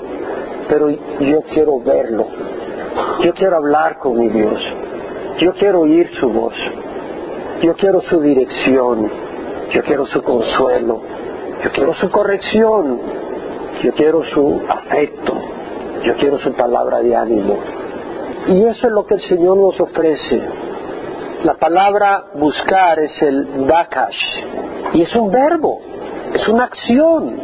[0.68, 2.26] pero yo quiero verlo.
[3.20, 4.60] Yo quiero hablar con mi Dios.
[5.38, 6.54] Yo quiero oír su voz.
[7.62, 9.10] Yo quiero su dirección.
[9.72, 11.00] Yo quiero su consuelo,
[11.62, 12.98] yo quiero su corrección,
[13.82, 15.32] yo quiero su afecto,
[16.04, 17.56] yo quiero su palabra de ánimo.
[18.48, 20.42] Y eso es lo que el Señor nos ofrece.
[21.44, 24.44] La palabra buscar es el bakash.
[24.92, 25.80] Y es un verbo,
[26.34, 27.34] es una acción,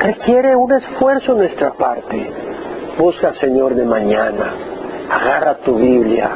[0.00, 2.30] requiere un esfuerzo en nuestra parte.
[2.98, 4.52] Busca al Señor de mañana,
[5.10, 6.30] agarra tu Biblia,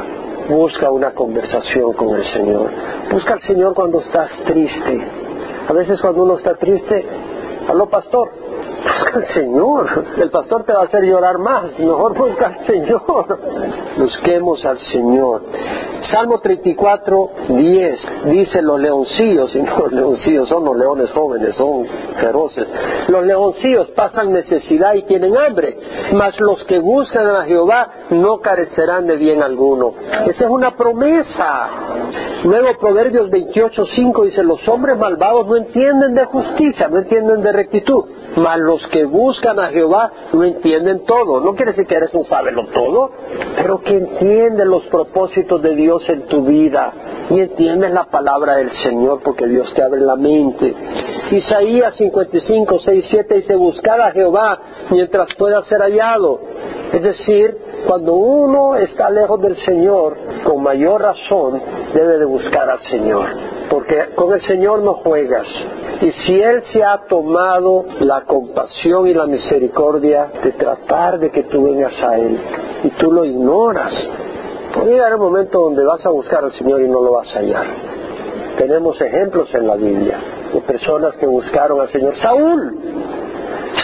[0.49, 2.71] busca una conversación con el Señor,
[3.11, 5.07] busca al Señor cuando estás triste,
[5.69, 7.05] a veces cuando uno está triste,
[7.69, 8.31] aló pastor,
[8.83, 10.05] busca al Señor.
[10.17, 11.77] El pastor te va a hacer llorar más.
[11.79, 13.39] Mejor busca al Señor.
[13.97, 15.41] Busquemos al Señor.
[16.11, 21.85] Salmo 34, 10 dice los leoncillos, y no los leoncillos son los leones jóvenes, son
[22.19, 22.67] feroces.
[23.07, 25.77] Los leoncillos pasan necesidad y tienen hambre,
[26.13, 29.93] mas los que buscan a Jehová no carecerán de bien alguno.
[30.27, 31.69] Esa es una promesa.
[32.43, 37.51] Luego Proverbios 28, 5 dice, los hombres malvados no entienden de justicia, no entienden de
[37.53, 41.39] rectitud, mas los que buscan a Jehová no entienden todo.
[41.39, 43.11] No quiere decir que eres un sábelo todo,
[43.55, 46.93] pero que entienden los propósitos de Dios en tu vida
[47.29, 50.73] y entiendes la palabra del Señor porque Dios te abre la mente.
[51.31, 56.39] Isaías 55, 6, 7 dice, buscar a Jehová mientras pueda ser hallado.
[56.91, 61.61] Es decir, cuando uno está lejos del Señor, con mayor razón
[61.93, 63.27] debe de buscar al Señor,
[63.69, 65.47] porque con el Señor no juegas.
[66.01, 71.43] Y si Él se ha tomado la compasión y la misericordia de tratar de que
[71.43, 72.39] tú vengas a Él
[72.83, 73.93] y tú lo ignoras,
[74.73, 77.39] puede llegar un momento donde vas a buscar al Señor y no lo vas a
[77.39, 77.65] hallar.
[78.57, 80.19] Tenemos ejemplos en la Biblia.
[80.53, 82.15] de personas que buscaron al Señor.
[82.19, 82.77] Saúl,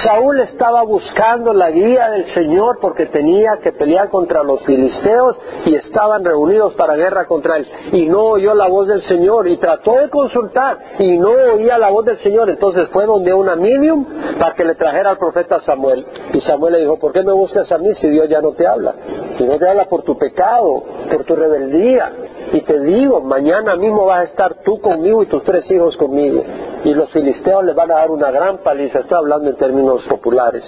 [0.03, 5.75] Saúl estaba buscando la guía del Señor porque tenía que pelear contra los filisteos y
[5.75, 7.67] estaban reunidos para guerra contra él.
[7.91, 11.89] Y no oyó la voz del Señor y trató de consultar y no oía la
[11.89, 12.49] voz del Señor.
[12.49, 14.05] Entonces fue donde una medium
[14.39, 16.05] para que le trajera al profeta Samuel.
[16.33, 18.67] Y Samuel le dijo, ¿por qué me buscas a mí si Dios ya no te
[18.67, 18.93] habla?
[19.37, 22.11] Si no te habla por tu pecado, por tu rebeldía.
[22.51, 26.43] Y te digo, mañana mismo vas a estar tú conmigo y tus tres hijos conmigo
[26.83, 28.99] y los filisteos les van a dar una gran paliza.
[28.99, 30.63] Estoy hablando en términos populares,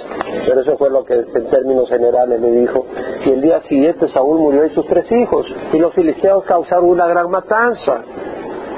[0.45, 2.85] pero eso fue lo que en términos generales le dijo.
[3.25, 7.07] Y el día siguiente Saúl murió y sus tres hijos, y los filisteos causaron una
[7.07, 8.03] gran matanza.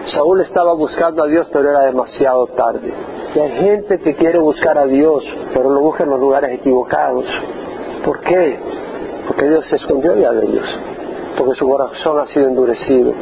[0.05, 2.93] Saúl estaba buscando a Dios, pero era demasiado tarde.
[3.33, 7.25] Y hay gente que quiere buscar a Dios, pero lo busca en los lugares equivocados.
[8.05, 8.59] ¿Por qué?
[9.27, 10.65] Porque Dios se escondió ya de ellos,
[11.37, 13.13] porque su corazón ha sido endurecido.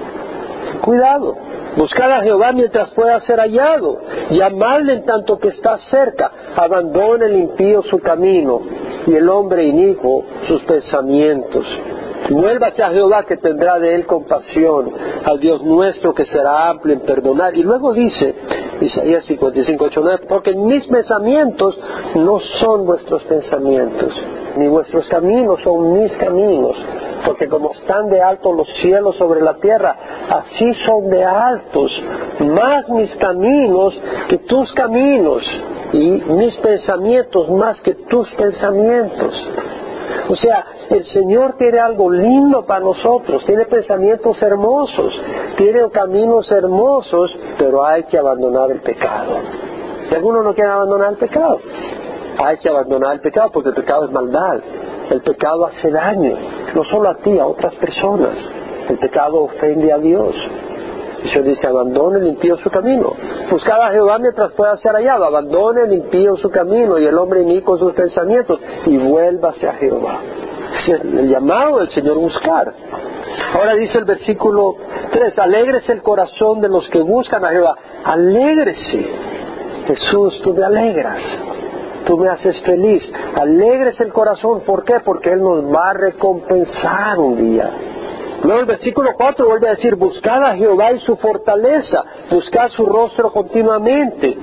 [0.82, 1.36] Cuidado,
[1.76, 4.02] Buscad a Jehová mientras pueda ser hallado.
[4.30, 6.32] Llamadle en tanto que está cerca.
[6.56, 8.62] Abandone el impío su camino
[9.08, 11.66] y el hombre inicuo sus pensamientos.
[12.32, 14.94] Vuélvase a Jehová que tendrá de él compasión,
[15.26, 17.54] al Dios nuestro que será amplio en perdonar.
[17.54, 18.34] Y luego dice,
[18.80, 21.78] Isaías 55, 8, 9, porque mis pensamientos
[22.16, 24.14] no son vuestros pensamientos,
[24.56, 26.78] ni vuestros caminos son mis caminos,
[27.26, 29.98] porque como están de alto los cielos sobre la tierra,
[30.30, 31.92] así son de altos
[32.40, 35.44] más mis caminos que tus caminos,
[35.94, 39.50] y mis pensamientos más que tus pensamientos.
[40.30, 45.14] O sea, el Señor tiene algo lindo para nosotros, tiene pensamientos hermosos,
[45.58, 49.34] tiene caminos hermosos, pero hay que abandonar el pecado.
[50.10, 51.60] Y algunos no quieren abandonar el pecado.
[52.38, 54.60] Hay que abandonar el pecado porque el pecado es maldad.
[55.10, 56.38] El pecado hace daño,
[56.74, 58.38] no solo a ti, a otras personas.
[58.90, 60.36] El pecado ofende a Dios.
[61.24, 63.14] Y se dice, abandone el impío su camino.
[63.50, 65.26] Buscad a Jehová mientras pueda ser hallado.
[65.26, 70.20] Abandone el su camino y el hombre inico sus pensamientos y vuélvase a Jehová.
[70.78, 72.74] Es el llamado del Señor buscar.
[73.54, 74.76] Ahora dice el versículo
[75.12, 77.76] 3, alégrese el corazón de los que buscan a Jehová.
[78.04, 79.08] Alégrese.
[79.88, 81.22] Jesús, tú me alegras.
[82.06, 83.04] Tú me haces feliz.
[83.36, 84.62] Alégrese el corazón.
[84.62, 85.02] ¿Por qué?
[85.02, 87.70] Porque Él nos va a recompensar un día.
[88.44, 92.86] Luego el versículo 4 vuelve a decir, buscad a Jehová y su fortaleza, buscad su
[92.86, 94.38] rostro continuamente.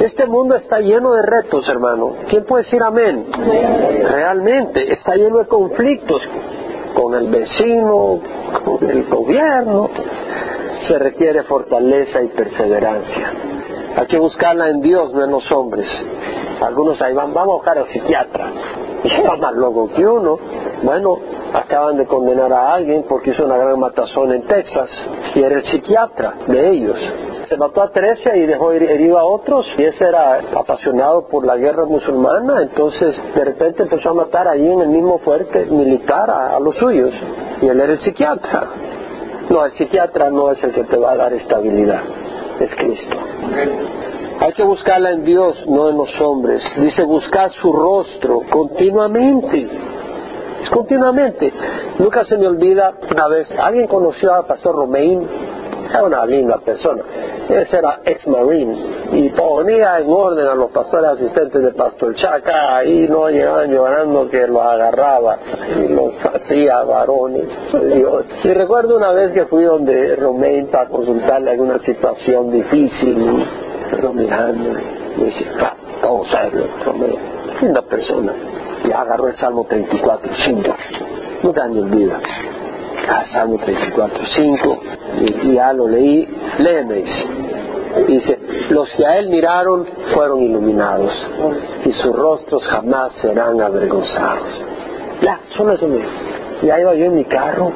[0.00, 2.14] Este mundo está lleno de retos, hermano.
[2.28, 3.26] ¿Quién puede decir amén?
[3.32, 6.22] Realmente está lleno de conflictos
[6.94, 8.20] con el vecino,
[8.64, 9.88] con el gobierno.
[10.86, 13.32] Se requiere fortaleza y perseverancia.
[13.96, 15.86] Hay que buscarla en Dios, no en los hombres.
[16.60, 18.52] Algunos ahí van, vamos a buscar al psiquiatra.
[19.04, 20.38] Y está más loco que uno.
[20.82, 21.16] Bueno,
[21.52, 24.90] acaban de condenar a alguien porque hizo una gran matazón en Texas
[25.34, 26.96] y era el psiquiatra de ellos.
[27.48, 31.56] Se mató a 13 y dejó herido a otros y ese era apasionado por la
[31.56, 36.60] guerra musulmana, entonces de repente empezó a matar ahí en el mismo fuerte militar a
[36.60, 37.14] los suyos
[37.62, 38.68] y él era el psiquiatra.
[39.48, 42.02] No, el psiquiatra no es el que te va a dar estabilidad,
[42.60, 43.16] es Cristo.
[44.40, 46.62] Hay que buscarla en Dios, no en los hombres.
[46.76, 49.68] Dice buscar su rostro continuamente.
[50.62, 51.52] Es continuamente.
[51.98, 55.26] Nunca se me olvida una vez, alguien conoció al pastor Romain,
[55.88, 57.02] era una linda persona.
[57.48, 58.76] Ese era ex-marine
[59.12, 64.28] y ponía en orden a los pastores asistentes de Pastor Chaca y no llegaban llorando
[64.28, 65.38] que los agarraba
[65.76, 67.48] y los hacía varones.
[68.44, 73.46] Y recuerdo una vez que fui donde Romain para consultarle alguna situación difícil,
[74.14, 74.70] mirando,
[75.16, 77.18] y dice, ah, todo serio, Romain,
[77.60, 78.32] linda persona
[78.84, 80.76] y agarró el Salmo 34, 5.
[81.42, 82.20] No te me olvida.
[83.08, 84.80] Ah, Salmo 34, 5.
[85.42, 86.28] Y ya lo leí.
[86.58, 87.26] Léeme, dice.
[88.06, 88.38] Dice,
[88.70, 91.12] los que a él miraron fueron iluminados
[91.84, 94.64] y sus rostros jamás serán avergonzados.
[95.22, 96.08] Ya, solo eso mismo.
[96.62, 97.72] Ya iba yo en mi carro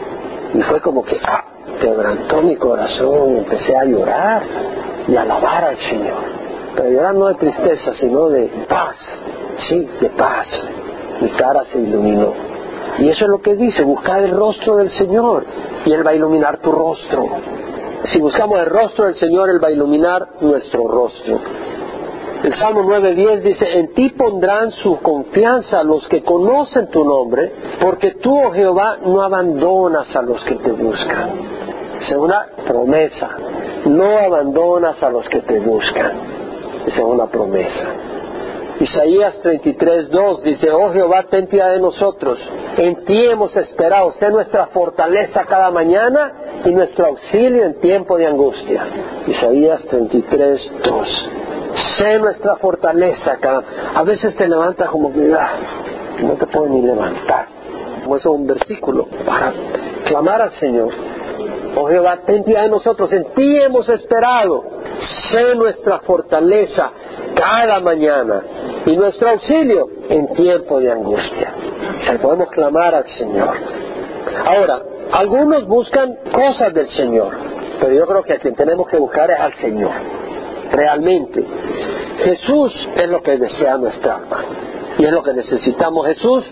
[0.54, 1.44] y fue como que ah,
[1.80, 4.42] quebrantó mi corazón y empecé a llorar
[5.08, 6.42] y alabar al Señor.
[6.76, 8.96] Pero llorar no de tristeza, sino de paz.
[9.68, 10.46] Sí, de paz
[11.22, 12.32] mi cara se iluminó.
[12.98, 15.44] Y eso es lo que dice, buscar el rostro del Señor
[15.84, 17.26] y Él va a iluminar tu rostro.
[18.04, 21.40] Si buscamos el rostro del Señor, Él va a iluminar nuestro rostro.
[22.42, 28.16] El Salmo 9.10 dice, en ti pondrán su confianza los que conocen tu nombre, porque
[28.20, 31.30] tú, oh Jehová, no abandonas a los que te buscan.
[32.00, 33.30] Es una promesa.
[33.86, 36.12] No abandonas a los que te buscan.
[36.86, 37.86] Es una promesa.
[38.80, 42.38] Isaías 33, 2 dice, oh Jehová, ten piedad de nosotros,
[42.76, 46.32] en ti hemos esperado, sé nuestra fortaleza cada mañana
[46.64, 48.84] y nuestro auxilio en tiempo de angustia.
[49.28, 51.30] Isaías 33, 2.
[51.96, 53.62] Sé nuestra fortaleza cada...
[53.94, 55.50] A veces te levantas como que ah,
[56.20, 57.46] no te puedes ni levantar.
[58.02, 59.52] Como eso es un versículo para
[60.06, 60.90] clamar al Señor.
[61.74, 64.64] Oh Jehová, ten piedad de nosotros, en ti hemos esperado.
[65.30, 66.90] Sé nuestra fortaleza
[67.34, 68.42] cada mañana
[68.84, 71.54] y nuestro auxilio en tiempo de angustia.
[72.14, 73.56] O podemos clamar al Señor.
[74.44, 74.82] Ahora,
[75.12, 77.32] algunos buscan cosas del Señor,
[77.80, 79.92] pero yo creo que a quien tenemos que buscar es al Señor,
[80.72, 81.44] realmente.
[82.24, 84.44] Jesús es lo que desea nuestra alma
[84.98, 86.06] y es lo que necesitamos.
[86.06, 86.44] Jesús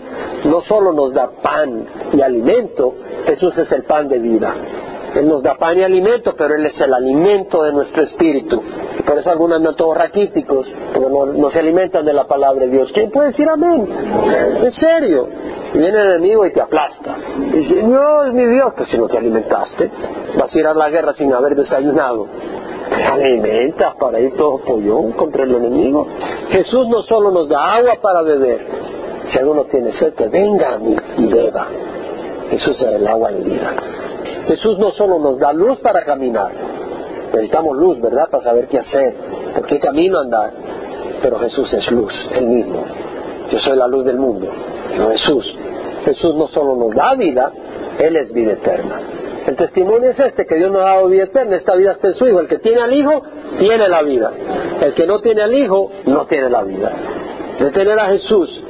[0.45, 4.53] no solo nos da pan y alimento, Jesús es el pan de vida.
[5.15, 8.61] Él nos da pan y alimento, pero Él es el alimento de nuestro espíritu.
[9.05, 12.91] Por eso algunos andan todos raquíticos, porque no, se alimentan de la palabra de Dios.
[12.93, 13.87] ¿Quién puede decir amén?
[14.63, 15.27] En serio.
[15.73, 17.17] Y viene el enemigo y te aplasta.
[17.37, 19.91] Y dice, no, es mi Dios, que si no te alimentaste,
[20.37, 22.27] vas a ir a la guerra sin haber desayunado.
[23.11, 26.07] Alimentas para ir todo pollón contra el enemigo.
[26.49, 28.65] Jesús no solo nos da agua para beber,
[29.27, 31.67] si alguno tiene sed, que venga a mí y beba.
[32.49, 33.73] Jesús es el agua de vida.
[34.47, 36.51] Jesús no solo nos da luz para caminar,
[37.33, 39.15] necesitamos luz, ¿verdad?, para saber qué hacer,
[39.55, 40.51] por qué camino andar,
[41.21, 42.83] pero Jesús es luz, Él mismo.
[43.51, 44.47] Yo soy la luz del mundo,
[44.97, 45.57] no Jesús.
[46.05, 47.51] Jesús no solo nos da vida,
[47.99, 48.99] Él es vida eterna.
[49.45, 52.13] El testimonio es este, que Dios nos ha dado vida eterna, esta vida está en
[52.13, 52.39] su Hijo.
[52.39, 53.23] El que tiene al Hijo,
[53.59, 54.31] tiene la vida.
[54.81, 56.91] El que no tiene al Hijo, no tiene la vida.
[57.59, 58.63] De tener a Jesús,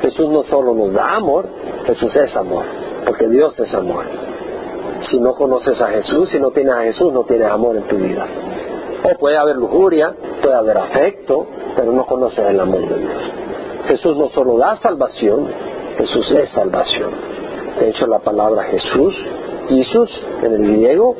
[0.00, 1.46] Jesús no solo nos da amor,
[1.86, 2.64] Jesús es amor,
[3.06, 4.04] porque Dios es amor.
[5.10, 7.96] Si no conoces a Jesús, si no tienes a Jesús, no tienes amor en tu
[7.96, 8.26] vida.
[9.02, 13.22] O puede haber lujuria, puede haber afecto, pero no conoces el amor de Dios.
[13.86, 15.48] Jesús no solo da salvación,
[15.98, 17.10] Jesús es salvación.
[17.78, 19.14] De hecho, la palabra Jesús,
[19.68, 20.10] Jesús
[20.42, 21.16] en el griego,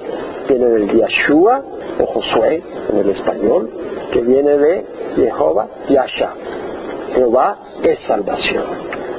[0.48, 1.62] viene del Yeshua
[2.00, 3.70] o Josué en el español,
[4.12, 6.34] que viene de Jehová Yasha.
[7.14, 8.64] Jehová es salvación.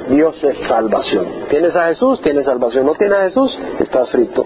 [0.08, 1.26] Dios es salvación.
[1.48, 2.20] ¿Tienes a Jesús?
[2.22, 2.86] Tienes salvación.
[2.86, 3.58] ¿No tienes a Jesús?
[3.80, 4.44] Estás frito.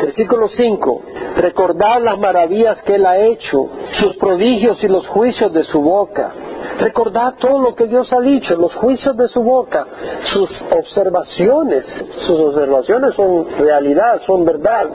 [0.00, 1.02] Versículo 5.
[1.36, 3.68] Recordad las maravillas que Él ha hecho,
[4.00, 6.32] sus prodigios y los juicios de su boca.
[6.78, 9.86] Recordad todo lo que Dios ha dicho, los juicios de su boca,
[10.32, 11.84] sus observaciones.
[12.26, 14.88] Sus observaciones son realidad, son verdad.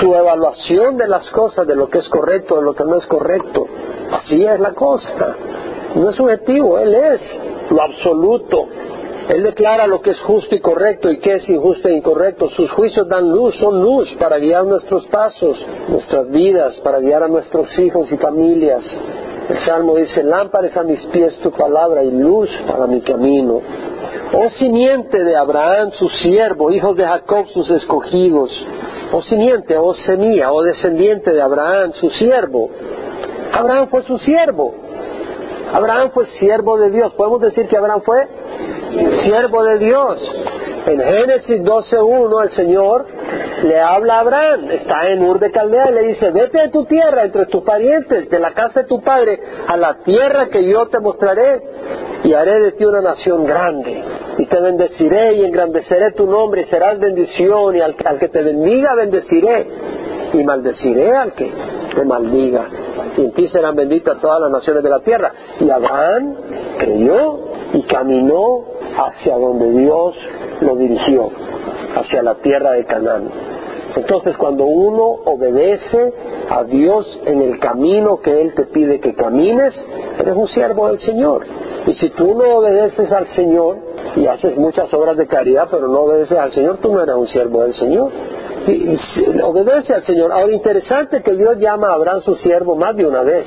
[0.00, 3.06] Su evaluación de las cosas, de lo que es correcto, de lo que no es
[3.06, 3.66] correcto.
[4.12, 5.36] Así es la cosa.
[5.94, 7.20] No es subjetivo, Él es
[7.70, 8.68] lo absoluto.
[9.28, 12.50] Él declara lo que es justo y correcto y qué es injusto e incorrecto.
[12.50, 15.56] Sus juicios dan luz, son luz para guiar nuestros pasos,
[15.88, 18.84] nuestras vidas, para guiar a nuestros hijos y familias.
[19.48, 23.60] El Salmo dice, lámparas a mis pies tu palabra y luz para mi camino.
[24.32, 28.50] Oh simiente de Abraham, su siervo, hijos de Jacob, sus escogidos.
[29.12, 32.68] Oh simiente, oh semilla, oh descendiente de Abraham, su siervo.
[33.52, 34.74] Abraham fue su siervo.
[35.72, 37.12] Abraham fue siervo de Dios.
[37.14, 38.26] Podemos decir que Abraham fue
[39.22, 40.34] siervo de Dios.
[40.86, 43.06] En Génesis 12.1 el Señor
[43.62, 46.84] le habla a Abraham, está en Ur de Caldea y le dice, vete de tu
[46.84, 50.86] tierra, entre tus parientes, de la casa de tu padre, a la tierra que yo
[50.88, 51.62] te mostraré
[52.24, 54.02] y haré de ti una nación grande.
[54.38, 58.42] Y te bendeciré y engrandeceré tu nombre y serás bendición y al, al que te
[58.42, 59.66] bendiga bendeciré
[60.32, 61.50] y maldeciré al que
[61.94, 62.68] te maldiga.
[63.16, 65.32] En ti serán benditas todas las naciones de la tierra.
[65.60, 66.34] Y Abraham
[66.78, 67.38] creyó
[67.72, 68.64] y caminó
[68.96, 70.14] hacia donde Dios
[70.60, 71.30] lo dirigió,
[71.96, 73.30] hacia la tierra de Canaán.
[73.96, 76.12] Entonces cuando uno obedece
[76.50, 79.72] a Dios en el camino que Él te pide que camines,
[80.18, 81.46] eres un siervo del Señor.
[81.86, 83.78] Y si tú no obedeces al Señor
[84.16, 87.28] y haces muchas obras de caridad, pero no obedeces al Señor, tú no eres un
[87.28, 88.10] siervo del Señor
[89.42, 90.32] obedece al Señor.
[90.32, 93.46] Ahora, interesante que Dios llama a Abraham su siervo más de una vez.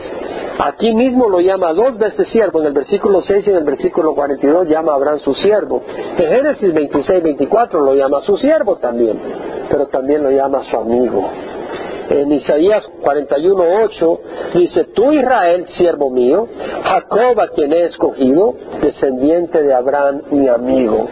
[0.59, 4.15] Aquí mismo lo llama dos veces siervo, en el versículo 6 y en el versículo
[4.15, 5.81] 42 llama a Abraham su siervo.
[6.17, 9.19] En Génesis 26, 24 lo llama su siervo también,
[9.69, 11.29] pero también lo llama su amigo.
[12.09, 14.19] En Isaías 41, 8
[14.55, 16.47] dice, tú Israel, siervo mío,
[16.83, 21.07] Jacob a quien he escogido, descendiente de Abraham, mi amigo.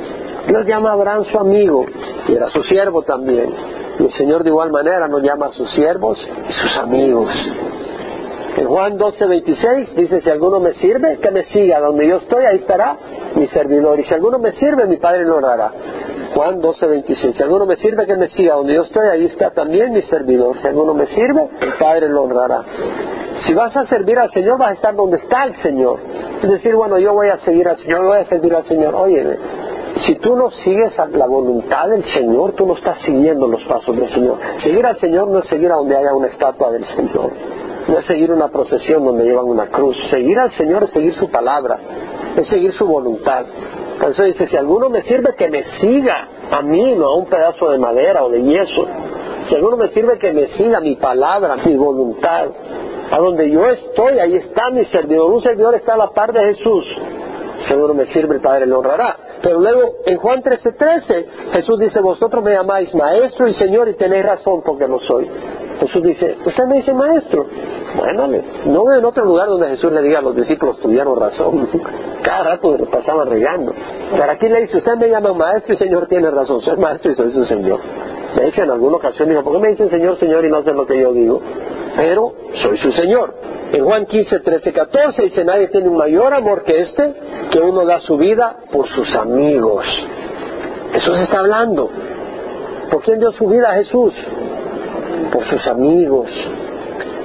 [0.48, 1.86] Dios llama a Abraham su amigo
[2.28, 3.52] y era su siervo también.
[4.00, 6.18] Y el Señor de igual manera nos llama a sus siervos
[6.50, 7.30] y sus amigos.
[8.58, 11.82] En Juan 12, 26 dice, si alguno me sirve, que me siga.
[11.82, 12.96] Donde yo estoy, ahí estará
[13.36, 14.00] mi servidor.
[14.00, 15.72] Y si alguno me sirve, mi Padre lo honrará.
[16.36, 17.38] Juan 12, 26.
[17.38, 18.56] Si alguno me sirve, que me siga.
[18.56, 20.60] Donde yo estoy, ahí está también mi servidor.
[20.60, 22.62] Si alguno me sirve, mi Padre lo honrará.
[23.46, 26.00] Si vas a servir al Señor, vas a estar donde está el Señor.
[26.44, 28.96] Es decir, bueno, yo voy a seguir al Señor, voy a servir al Señor.
[28.96, 29.38] Oye,
[30.06, 34.12] si tú no sigues la voluntad del Señor, tú no estás siguiendo los pasos del
[34.14, 34.38] Señor.
[34.62, 37.32] Seguir al Señor no es seguir a donde haya una estatua del Señor.
[37.88, 39.96] No es seguir una procesión donde llevan una cruz.
[40.10, 41.78] Seguir al Señor es seguir su palabra,
[42.36, 43.46] es seguir su voluntad.
[44.00, 47.26] Por eso dice, si alguno me sirve, que me siga a mí, no a un
[47.26, 48.88] pedazo de madera o de yeso.
[49.48, 52.48] Si alguno me sirve, que me siga mi palabra, mi voluntad.
[53.12, 55.32] A donde yo estoy, ahí está mi servidor.
[55.32, 56.86] Un servidor está a la par de Jesús.
[57.68, 59.18] Seguro me sirve el Padre, le honrará.
[59.41, 64.26] Pero luego en Juan 13:13 Jesús dice, vosotros me llamáis maestro y Señor y tenéis
[64.26, 65.30] razón porque lo soy.
[65.80, 67.45] Jesús dice, usted me dice maestro.
[67.97, 68.28] Bueno,
[68.65, 71.69] no en otro lugar donde Jesús le diga a los discípulos tuvieron razón.
[72.23, 73.73] Cada rato pasaban regando.
[74.11, 76.61] Pero aquí le dice, usted me llama maestro y Señor tiene razón.
[76.61, 77.80] Soy maestro y soy su Señor.
[78.36, 80.76] De hecho, en alguna ocasión dijo, ¿por qué me dicen Señor, Señor y no hacen
[80.76, 81.41] lo que yo digo?
[81.95, 83.34] Pero soy su Señor.
[83.71, 87.13] En Juan 15, 13, 14 dice, nadie tiene un mayor amor que este,
[87.51, 89.86] que uno da su vida por sus amigos.
[90.93, 91.89] Jesús está hablando.
[92.91, 94.13] ¿Por quién dio su vida a Jesús?
[95.32, 96.30] Por sus amigos.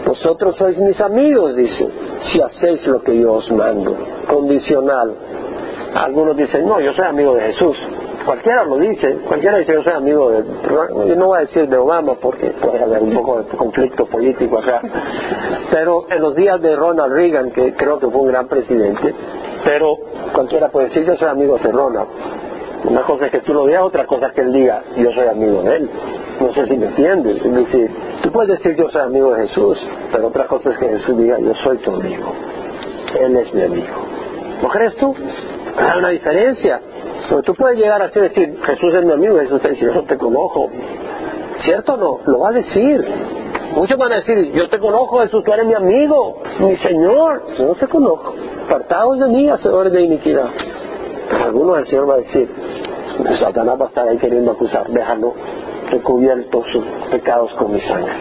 [0.07, 1.89] Vosotros sois mis amigos, dice,
[2.23, 3.97] si hacéis lo que yo os mando.
[4.29, 5.15] Condicional.
[5.95, 7.77] Algunos dicen, no, yo soy amigo de Jesús.
[8.25, 10.45] Cualquiera lo dice, cualquiera dice yo soy amigo de,
[11.09, 14.59] yo no voy a decir de Obama porque puede haber un poco de conflicto político
[14.59, 14.83] acá,
[15.71, 19.15] pero en los días de Ronald Reagan, que creo que fue un gran presidente,
[19.65, 19.97] pero
[20.35, 22.09] cualquiera puede decir yo soy amigo de Ronald.
[22.85, 25.27] Una cosa es que tú lo veas, otra cosa es que él diga yo soy
[25.27, 25.91] amigo de él.
[26.41, 27.45] No sé si me entiendes.
[27.45, 27.91] Es decir,
[28.23, 29.79] tú puedes decir yo soy amigo de Jesús,
[30.11, 32.33] pero otra cosa es que Jesús diga yo soy tu amigo.
[33.21, 33.95] Él es mi amigo.
[34.63, 35.15] ¿No crees tú?
[35.77, 36.81] Hay una diferencia.
[37.29, 40.07] Pero tú puedes llegar así y decir, Jesús es mi amigo, Jesús está diciendo, yo
[40.07, 40.71] te conozco.
[41.59, 42.21] ¿Cierto o no?
[42.25, 43.05] Lo va a decir.
[43.75, 47.43] Muchos van a decir, yo te conozco, Jesús, tú eres mi amigo, mi Señor.
[47.59, 48.35] Yo no te conozco.
[48.65, 50.49] Apartados de mí, hacedores de iniquidad.
[51.45, 52.49] Algunos el Señor va a decir,
[53.39, 55.35] Satanás va a estar ahí queriendo acusar, déjalo
[55.91, 58.13] recubierto sus pecados con mi sangre.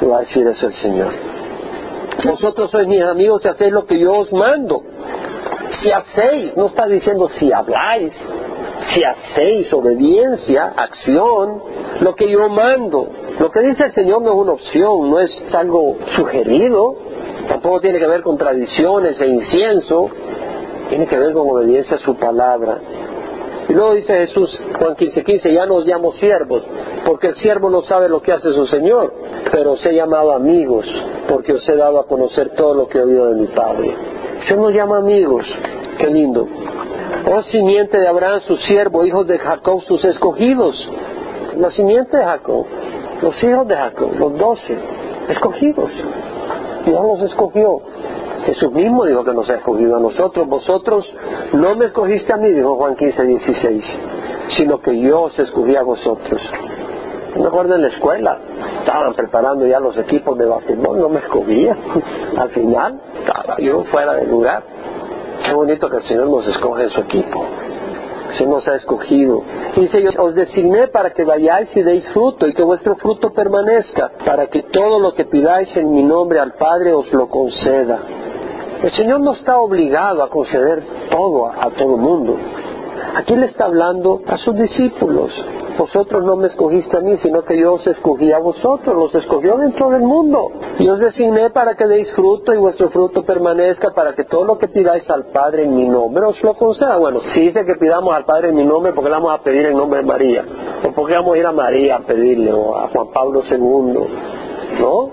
[0.00, 1.12] Le va a decir eso el Señor.
[2.24, 4.82] Vosotros sois mis amigos y hacéis lo que yo os mando
[5.80, 8.12] si hacéis, no está diciendo si habláis,
[8.92, 11.62] si hacéis obediencia, acción,
[12.00, 13.08] lo que yo mando.
[13.38, 16.96] Lo que dice el Señor no es una opción, no es algo sugerido,
[17.48, 20.08] tampoco tiene que ver con tradiciones e incienso,
[20.88, 22.78] tiene que ver con obediencia a su palabra.
[23.74, 26.62] Luego dice Jesús, Juan 15, 15, ya no os llamo siervos,
[27.04, 29.12] porque el siervo no sabe lo que hace su Señor,
[29.50, 30.86] pero os he llamado amigos,
[31.28, 33.92] porque os he dado a conocer todo lo que he oído de mi Padre.
[34.46, 35.44] Se nos llama amigos.
[35.98, 36.46] Qué lindo.
[37.26, 40.88] Oh simiente de Abraham, su siervo, hijos de Jacob, sus escogidos.
[41.58, 42.66] La simiente de Jacob,
[43.22, 44.78] los hijos de Jacob, los doce,
[45.30, 45.90] escogidos.
[46.86, 47.80] Dios los escogió.
[48.46, 50.46] Jesús mismo dijo que nos ha escogido a nosotros.
[50.46, 51.12] Vosotros
[51.52, 53.84] no me escogiste a mí, dijo Juan 15, 16,
[54.56, 56.40] sino que yo os escogí a vosotros.
[57.36, 58.38] Me acuerdo en la escuela,
[58.78, 61.76] estaban preparando ya los equipos de básquetbol, no me escogía.
[62.36, 64.62] Al final, estaba yo fuera del lugar.
[65.44, 67.44] Qué bonito que el Señor nos escoge en su equipo.
[68.38, 69.42] Se nos ha escogido.
[69.76, 74.10] Dice, yo os designé para que vayáis y deis fruto y que vuestro fruto permanezca,
[74.24, 78.00] para que todo lo que pidáis en mi nombre al Padre os lo conceda.
[78.82, 82.36] El Señor no está obligado a conceder todo a, a todo el mundo.
[83.16, 85.32] Aquí le está hablando a sus discípulos
[85.76, 89.56] vosotros no me escogiste a mí, sino que yo os escogí a vosotros, los escogió
[89.56, 90.52] dentro del mundo.
[90.78, 94.58] Y os designé para que deis fruto y vuestro fruto permanezca, para que todo lo
[94.58, 96.96] que pidáis al Padre en mi nombre os lo conceda.
[96.96, 99.42] Bueno, si dice que pidamos al Padre en mi nombre, ¿por qué le vamos a
[99.42, 100.44] pedir en nombre de María?
[100.84, 103.58] ¿O por qué vamos a ir a María a pedirle, o a Juan Pablo II?
[104.80, 105.10] ¿No?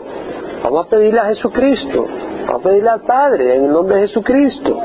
[0.64, 2.06] Vamos a pedirle a Jesucristo,
[2.48, 4.78] vamos a pedirle al Padre en el nombre de Jesucristo.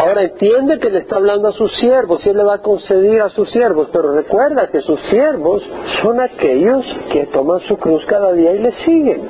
[0.00, 3.20] Ahora entiende que le está hablando a sus siervos y él le va a conceder
[3.20, 5.62] a sus siervos, pero recuerda que sus siervos
[6.00, 9.20] son aquellos que toman su cruz cada día y le siguen,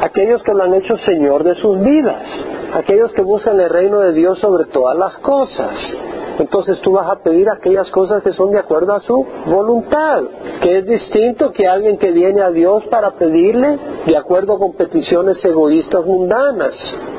[0.00, 2.22] aquellos que lo han hecho Señor de sus vidas,
[2.72, 5.74] aquellos que buscan el reino de Dios sobre todas las cosas.
[6.38, 10.22] Entonces tú vas a pedir aquellas cosas que son de acuerdo a su voluntad,
[10.60, 15.42] que es distinto que alguien que viene a Dios para pedirle de acuerdo con peticiones
[15.44, 16.74] egoístas mundanas,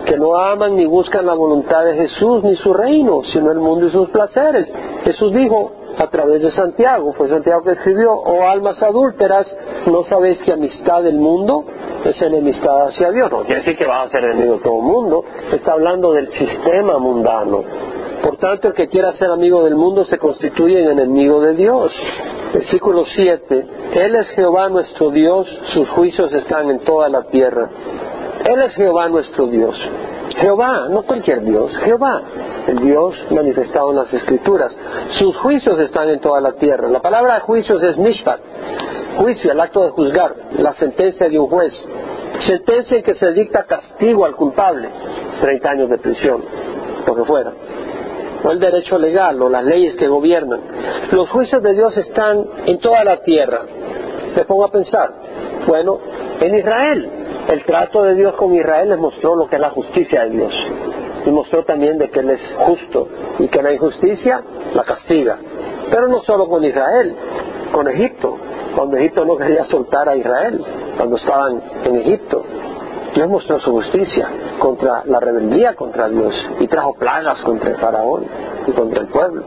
[0.05, 3.88] que no aman ni buscan la voluntad de Jesús ni su reino, sino el mundo
[3.88, 4.72] y sus placeres.
[5.03, 9.47] Jesús dijo a través de Santiago, fue Santiago que escribió, oh almas adúlteras,
[9.88, 11.65] ¿no sabéis que amistad del mundo
[12.05, 13.32] es enemistad hacia Dios?
[13.32, 16.32] No quiere decir que va a ser enemigo de todo el mundo, está hablando del
[16.34, 17.63] sistema mundano
[18.24, 21.91] por tanto, el que quiera ser amigo del mundo se constituye en enemigo de Dios.
[22.53, 23.65] Versículo 7.
[23.93, 27.70] Él es Jehová nuestro Dios, sus juicios están en toda la tierra.
[28.45, 29.76] Él es Jehová nuestro Dios.
[30.38, 32.22] Jehová, no cualquier Dios, Jehová.
[32.68, 34.76] el Dios manifestado en las Escrituras.
[35.20, 36.89] Sus juicios están en toda la tierra.
[36.89, 38.39] La palabra juicios es mishpat,
[39.18, 41.74] juicio, el acto de juzgar, la sentencia de un juez.
[42.45, 44.89] Sentencia en que se dicta castigo al culpable,
[45.41, 46.43] 30 años de prisión,
[47.05, 47.51] lo que fuera.
[48.43, 50.59] O el derecho legal o las leyes que gobiernan.
[51.11, 53.61] Los juicios de Dios están en toda la tierra.
[54.35, 55.11] Me pongo a pensar,
[55.65, 55.99] bueno,
[56.39, 57.09] en Israel,
[57.47, 60.53] el trato de Dios con Israel les mostró lo que es la justicia de Dios.
[61.25, 63.07] Y mostró también de que Él es justo
[63.39, 65.38] y que la injusticia la castiga.
[65.89, 67.15] Pero no solo con Israel,
[67.71, 68.38] con Egipto,
[68.75, 70.63] cuando Egipto no quería soltar a Israel,
[70.95, 72.43] cuando estaban en Egipto.
[73.14, 74.28] Dios mostró su justicia
[74.60, 78.26] contra la rebeldía contra Dios y trajo plagas contra el faraón
[78.68, 79.43] y contra el pueblo.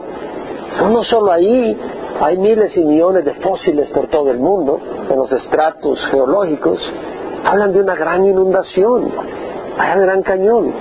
[0.77, 1.77] Pero no solo ahí,
[2.21, 6.79] hay miles y millones de fósiles por todo el mundo, en los estratos geológicos,
[7.45, 9.11] hablan de una gran inundación,
[9.77, 10.73] hay un gran cañón.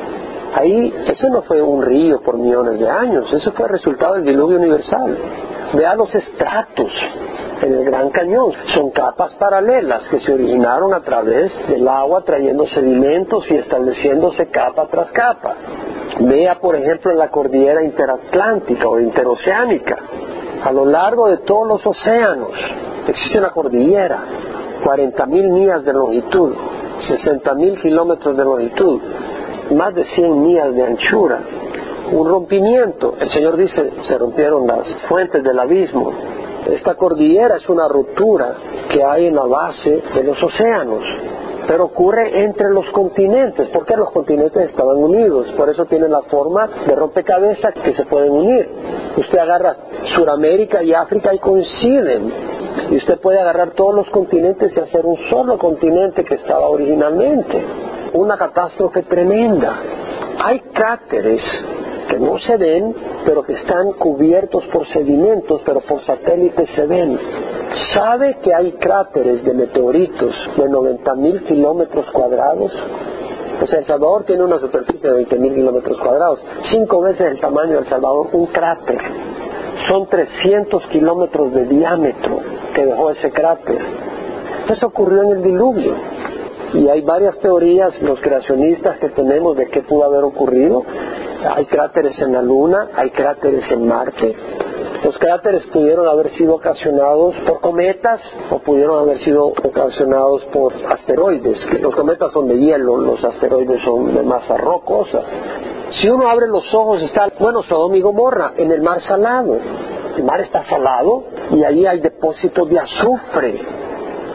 [0.55, 4.25] Ahí, eso no fue un río por millones de años, eso fue el resultado del
[4.25, 5.17] diluvio universal.
[5.75, 6.91] Vea los estratos
[7.63, 8.53] en el Gran Cañón.
[8.75, 14.87] Son capas paralelas que se originaron a través del agua trayendo sedimentos y estableciéndose capa
[14.91, 15.55] tras capa.
[16.21, 19.97] Vea, por ejemplo, en la cordillera interatlántica o interoceánica.
[20.65, 22.51] A lo largo de todos los océanos
[23.09, 24.25] existe una cordillera,
[24.85, 26.55] 40.000 millas de longitud,
[27.01, 29.01] 60.000 kilómetros de longitud,
[29.75, 31.41] más de 100 millas de anchura.
[32.13, 36.13] Un rompimiento, el Señor dice, se rompieron las fuentes del abismo,
[36.67, 38.55] esta cordillera es una ruptura
[38.91, 41.03] que hay en la base de los océanos,
[41.67, 46.69] pero ocurre entre los continentes, porque los continentes estaban unidos, por eso tienen la forma
[46.87, 48.69] de rompecabezas que se pueden unir.
[49.17, 49.77] Usted agarra
[50.17, 52.33] Suramérica y África y coinciden,
[52.91, 57.65] y usted puede agarrar todos los continentes y hacer un solo continente que estaba originalmente.
[58.15, 59.77] Una catástrofe tremenda.
[60.43, 61.43] Hay cráteres
[62.11, 62.95] que no se ven,
[63.25, 67.19] pero que están cubiertos por sedimentos, pero por satélites se ven.
[67.95, 72.73] ¿Sabe que hay cráteres de meteoritos de 90.000 kilómetros cuadrados?
[73.63, 76.41] O sea, El Salvador tiene una superficie de 20.000 kilómetros cuadrados,
[76.71, 78.99] cinco veces el tamaño de El Salvador, un cráter.
[79.87, 82.41] Son 300 kilómetros de diámetro
[82.75, 83.79] que dejó ese cráter.
[84.69, 85.95] Eso ocurrió en el diluvio.
[86.75, 90.83] Y hay varias teorías, los creacionistas que tenemos de qué pudo haber ocurrido.
[91.55, 94.37] Hay cráteres en la Luna, hay cráteres en Marte.
[95.03, 101.59] Los cráteres pudieron haber sido ocasionados por cometas o pudieron haber sido ocasionados por asteroides.
[101.81, 105.23] Los cometas son de hielo, los asteroides son de masa rocosa.
[105.91, 109.59] Si uno abre los ojos está, bueno, Sodoma y Gomorra, en el mar salado.
[110.17, 113.61] El mar está salado y ahí hay depósitos de azufre.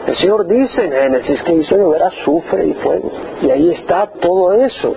[0.06, 3.10] El Señor dice en Génesis que hizo llover azufre y fuego.
[3.42, 4.94] Y ahí está todo eso.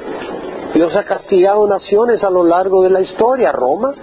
[0.73, 3.51] Dios ha castigado naciones a lo largo de la historia.
[3.51, 3.93] Roma,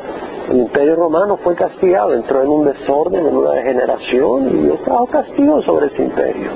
[0.49, 5.07] el imperio romano fue castigado, entró en un desorden, en una degeneración, y Dios trajo
[5.07, 6.51] castigo sobre ese imperio.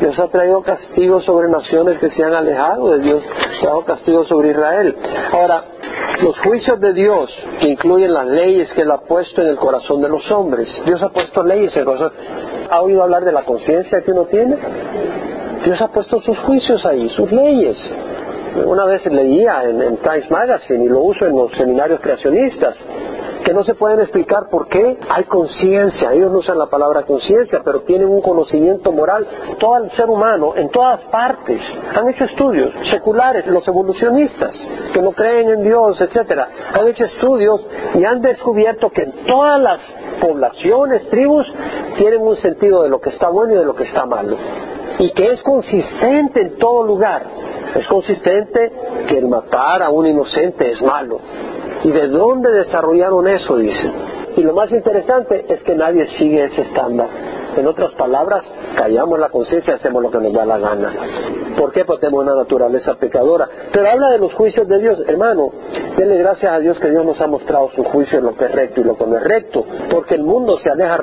[0.00, 3.22] Dios ha traído castigo sobre naciones que se han alejado de Dios,
[3.62, 4.94] trajo castigo sobre Israel.
[5.32, 5.64] Ahora,
[6.20, 10.02] los juicios de Dios, que incluyen las leyes que Él ha puesto en el corazón
[10.02, 12.12] de los hombres, Dios ha puesto leyes en el corazón.
[12.74, 14.56] ¿Ha oído hablar de la conciencia que uno tiene?
[15.64, 17.78] Dios ha puesto sus juicios ahí, sus leyes
[18.66, 22.76] una vez leía en, en Times Magazine y lo uso en los seminarios creacionistas,
[23.44, 26.12] que no se pueden explicar por qué hay conciencia.
[26.12, 29.26] Ellos no usan la palabra conciencia, pero tienen un conocimiento moral.
[29.58, 31.60] Todo el ser humano, en todas partes,
[31.94, 34.56] han hecho estudios seculares, los evolucionistas,
[34.92, 37.60] que no creen en Dios, etcétera, han hecho estudios
[37.94, 39.80] y han descubierto que en todas las
[40.20, 41.46] poblaciones, tribus,
[41.96, 44.36] tienen un sentido de lo que está bueno y de lo que está malo.
[44.98, 47.22] Y que es consistente en todo lugar.
[47.74, 48.72] Es consistente
[49.08, 51.18] que el matar a un inocente es malo.
[51.82, 53.56] ¿Y de dónde desarrollaron eso?
[53.56, 53.92] Dicen.
[54.36, 57.08] Y lo más interesante es que nadie sigue ese estándar.
[57.56, 58.44] En otras palabras,
[58.76, 60.92] callamos la conciencia y hacemos lo que nos da la gana.
[61.56, 61.84] ¿Por qué?
[61.84, 63.48] Porque tenemos una naturaleza pecadora.
[63.72, 64.98] Pero habla de los juicios de Dios.
[65.06, 65.52] Hermano,
[65.96, 68.52] denle gracias a Dios que Dios nos ha mostrado su juicio en lo que es
[68.52, 69.64] recto y lo que no es recto.
[69.90, 70.98] Porque el mundo se aleja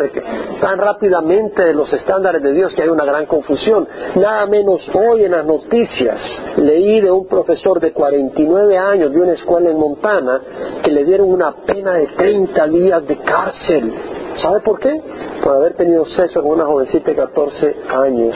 [0.59, 3.87] tan rápidamente de los estándares de Dios que hay una gran confusión.
[4.15, 6.19] Nada menos hoy en las noticias
[6.57, 10.41] leí de un profesor de 49 años de una escuela en Montana
[10.83, 13.93] que le dieron una pena de 30 días de cárcel.
[14.37, 15.01] ¿Sabe por qué?
[15.43, 18.35] Por haber tenido sexo con una jovencita de 14 años.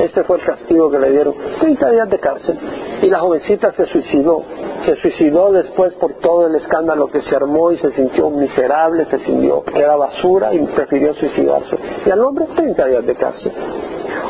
[0.00, 1.34] Ese fue el castigo que le dieron.
[1.60, 2.58] 30 días de cárcel.
[3.02, 4.42] Y la jovencita se suicidó.
[4.84, 9.18] Se suicidó después por todo el escándalo que se armó y se sintió miserable, se
[9.20, 11.76] sintió que era basura y prefirió suicidarse.
[12.04, 13.52] Y al hombre 30 días de cárcel.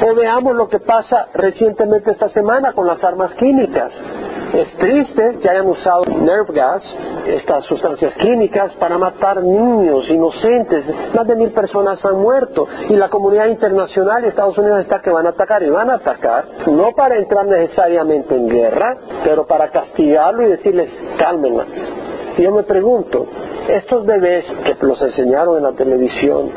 [0.03, 3.93] O veamos lo que pasa recientemente esta semana con las armas químicas.
[4.57, 6.83] Es triste que hayan usado nerve gas,
[7.27, 10.87] estas sustancias químicas, para matar niños inocentes.
[11.15, 15.11] Más de mil personas han muerto y la comunidad internacional y Estados Unidos está que
[15.11, 19.71] van a atacar y van a atacar, no para entrar necesariamente en guerra, pero para
[19.71, 21.67] castigarlo y decirles cálmenla.
[22.39, 23.27] Y yo me pregunto,
[23.69, 26.51] estos bebés que los enseñaron en la televisión,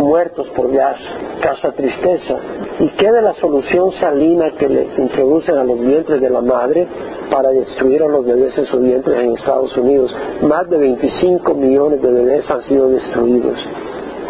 [0.00, 0.98] muertos por gas,
[1.42, 2.36] causa tristeza.
[2.80, 6.86] ¿Y qué de la solución salina que le introducen a los vientres de la madre
[7.30, 10.14] para destruir a los bebés en sus vientres en Estados Unidos?
[10.42, 13.58] Más de 25 millones de bebés han sido destruidos.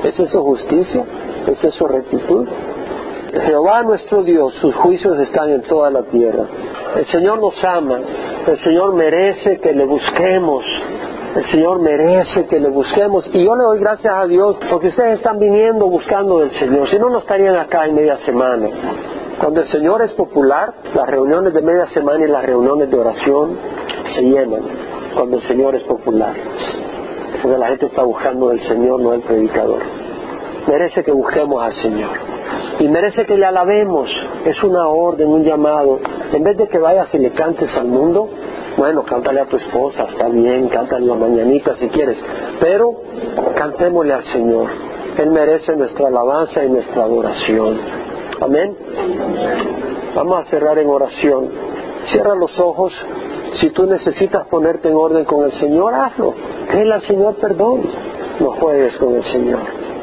[0.04, 1.04] ¿Es eso justicia?
[1.46, 2.46] ¿Es eso rectitud?
[3.46, 6.46] Jehová nuestro Dios, sus juicios están en toda la tierra.
[6.96, 8.00] El Señor nos ama,
[8.46, 10.64] el Señor merece que le busquemos,
[11.36, 15.18] el Señor merece que le busquemos y yo le doy gracias a Dios porque ustedes
[15.18, 18.68] están viniendo buscando del Señor, si no, no estarían acá en media semana.
[19.38, 23.56] Cuando el Señor es popular, las reuniones de media semana y las reuniones de oración
[24.14, 24.62] se llenan
[25.14, 26.34] cuando el Señor es popular.
[27.42, 29.80] Porque la gente está buscando del Señor, no del predicador.
[30.66, 32.10] Merece que busquemos al Señor.
[32.80, 34.10] Y merece que le alabemos.
[34.44, 36.00] Es una orden, un llamado.
[36.32, 38.28] En vez de que vayas y le cantes al mundo,
[38.80, 42.16] bueno, cántale a tu esposa, está bien, cántale la mañanita si quieres,
[42.60, 42.94] pero
[43.54, 44.70] cantémosle al Señor.
[45.18, 47.78] Él merece nuestra alabanza y nuestra adoración.
[48.40, 48.74] Amén.
[50.14, 51.50] Vamos a cerrar en oración.
[52.06, 52.90] Cierra los ojos.
[53.60, 56.32] Si tú necesitas ponerte en orden con el Señor, hazlo.
[56.70, 57.82] Créele al Señor perdón.
[58.40, 59.60] No juegues con el Señor.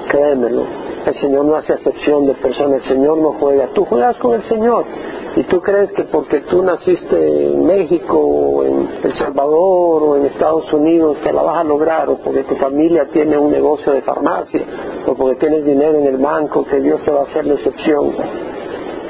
[0.08, 0.62] Créemelo.
[1.04, 2.84] El Señor no hace excepción de personas.
[2.84, 3.70] El Señor no juega.
[3.74, 4.86] Tú juegas con el Señor.
[5.38, 10.26] Y tú crees que porque tú naciste en México o en El Salvador o en
[10.26, 14.02] Estados Unidos te la vas a lograr o porque tu familia tiene un negocio de
[14.02, 14.64] farmacia
[15.06, 18.16] o porque tienes dinero en el banco que Dios te va a hacer la excepción.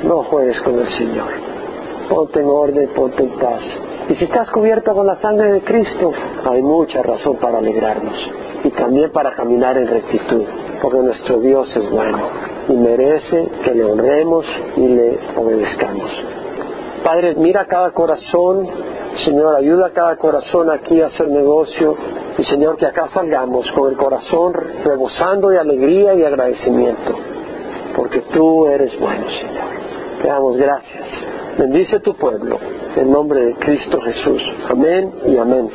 [0.03, 1.29] No juegues con el Señor.
[2.09, 3.61] Ponte en orden, ponte en paz.
[4.09, 6.11] Y si estás cubierto con la sangre de Cristo,
[6.43, 8.17] hay mucha razón para alegrarnos
[8.65, 10.43] y también para caminar en rectitud,
[10.81, 14.45] porque nuestro Dios es bueno y merece que le honremos
[14.75, 16.11] y le obedezcamos.
[17.03, 18.67] Padre, mira cada corazón,
[19.23, 21.95] Señor, ayuda a cada corazón aquí a hacer negocio
[22.37, 24.53] y Señor, que acá salgamos con el corazón
[24.83, 27.15] rebosando de alegría y agradecimiento,
[27.95, 30.21] porque tú eres bueno, Señor.
[30.21, 31.07] Te damos gracias.
[31.57, 32.59] Bendice tu pueblo,
[32.95, 34.41] en nombre de Cristo Jesús.
[34.69, 35.67] Amén y amén.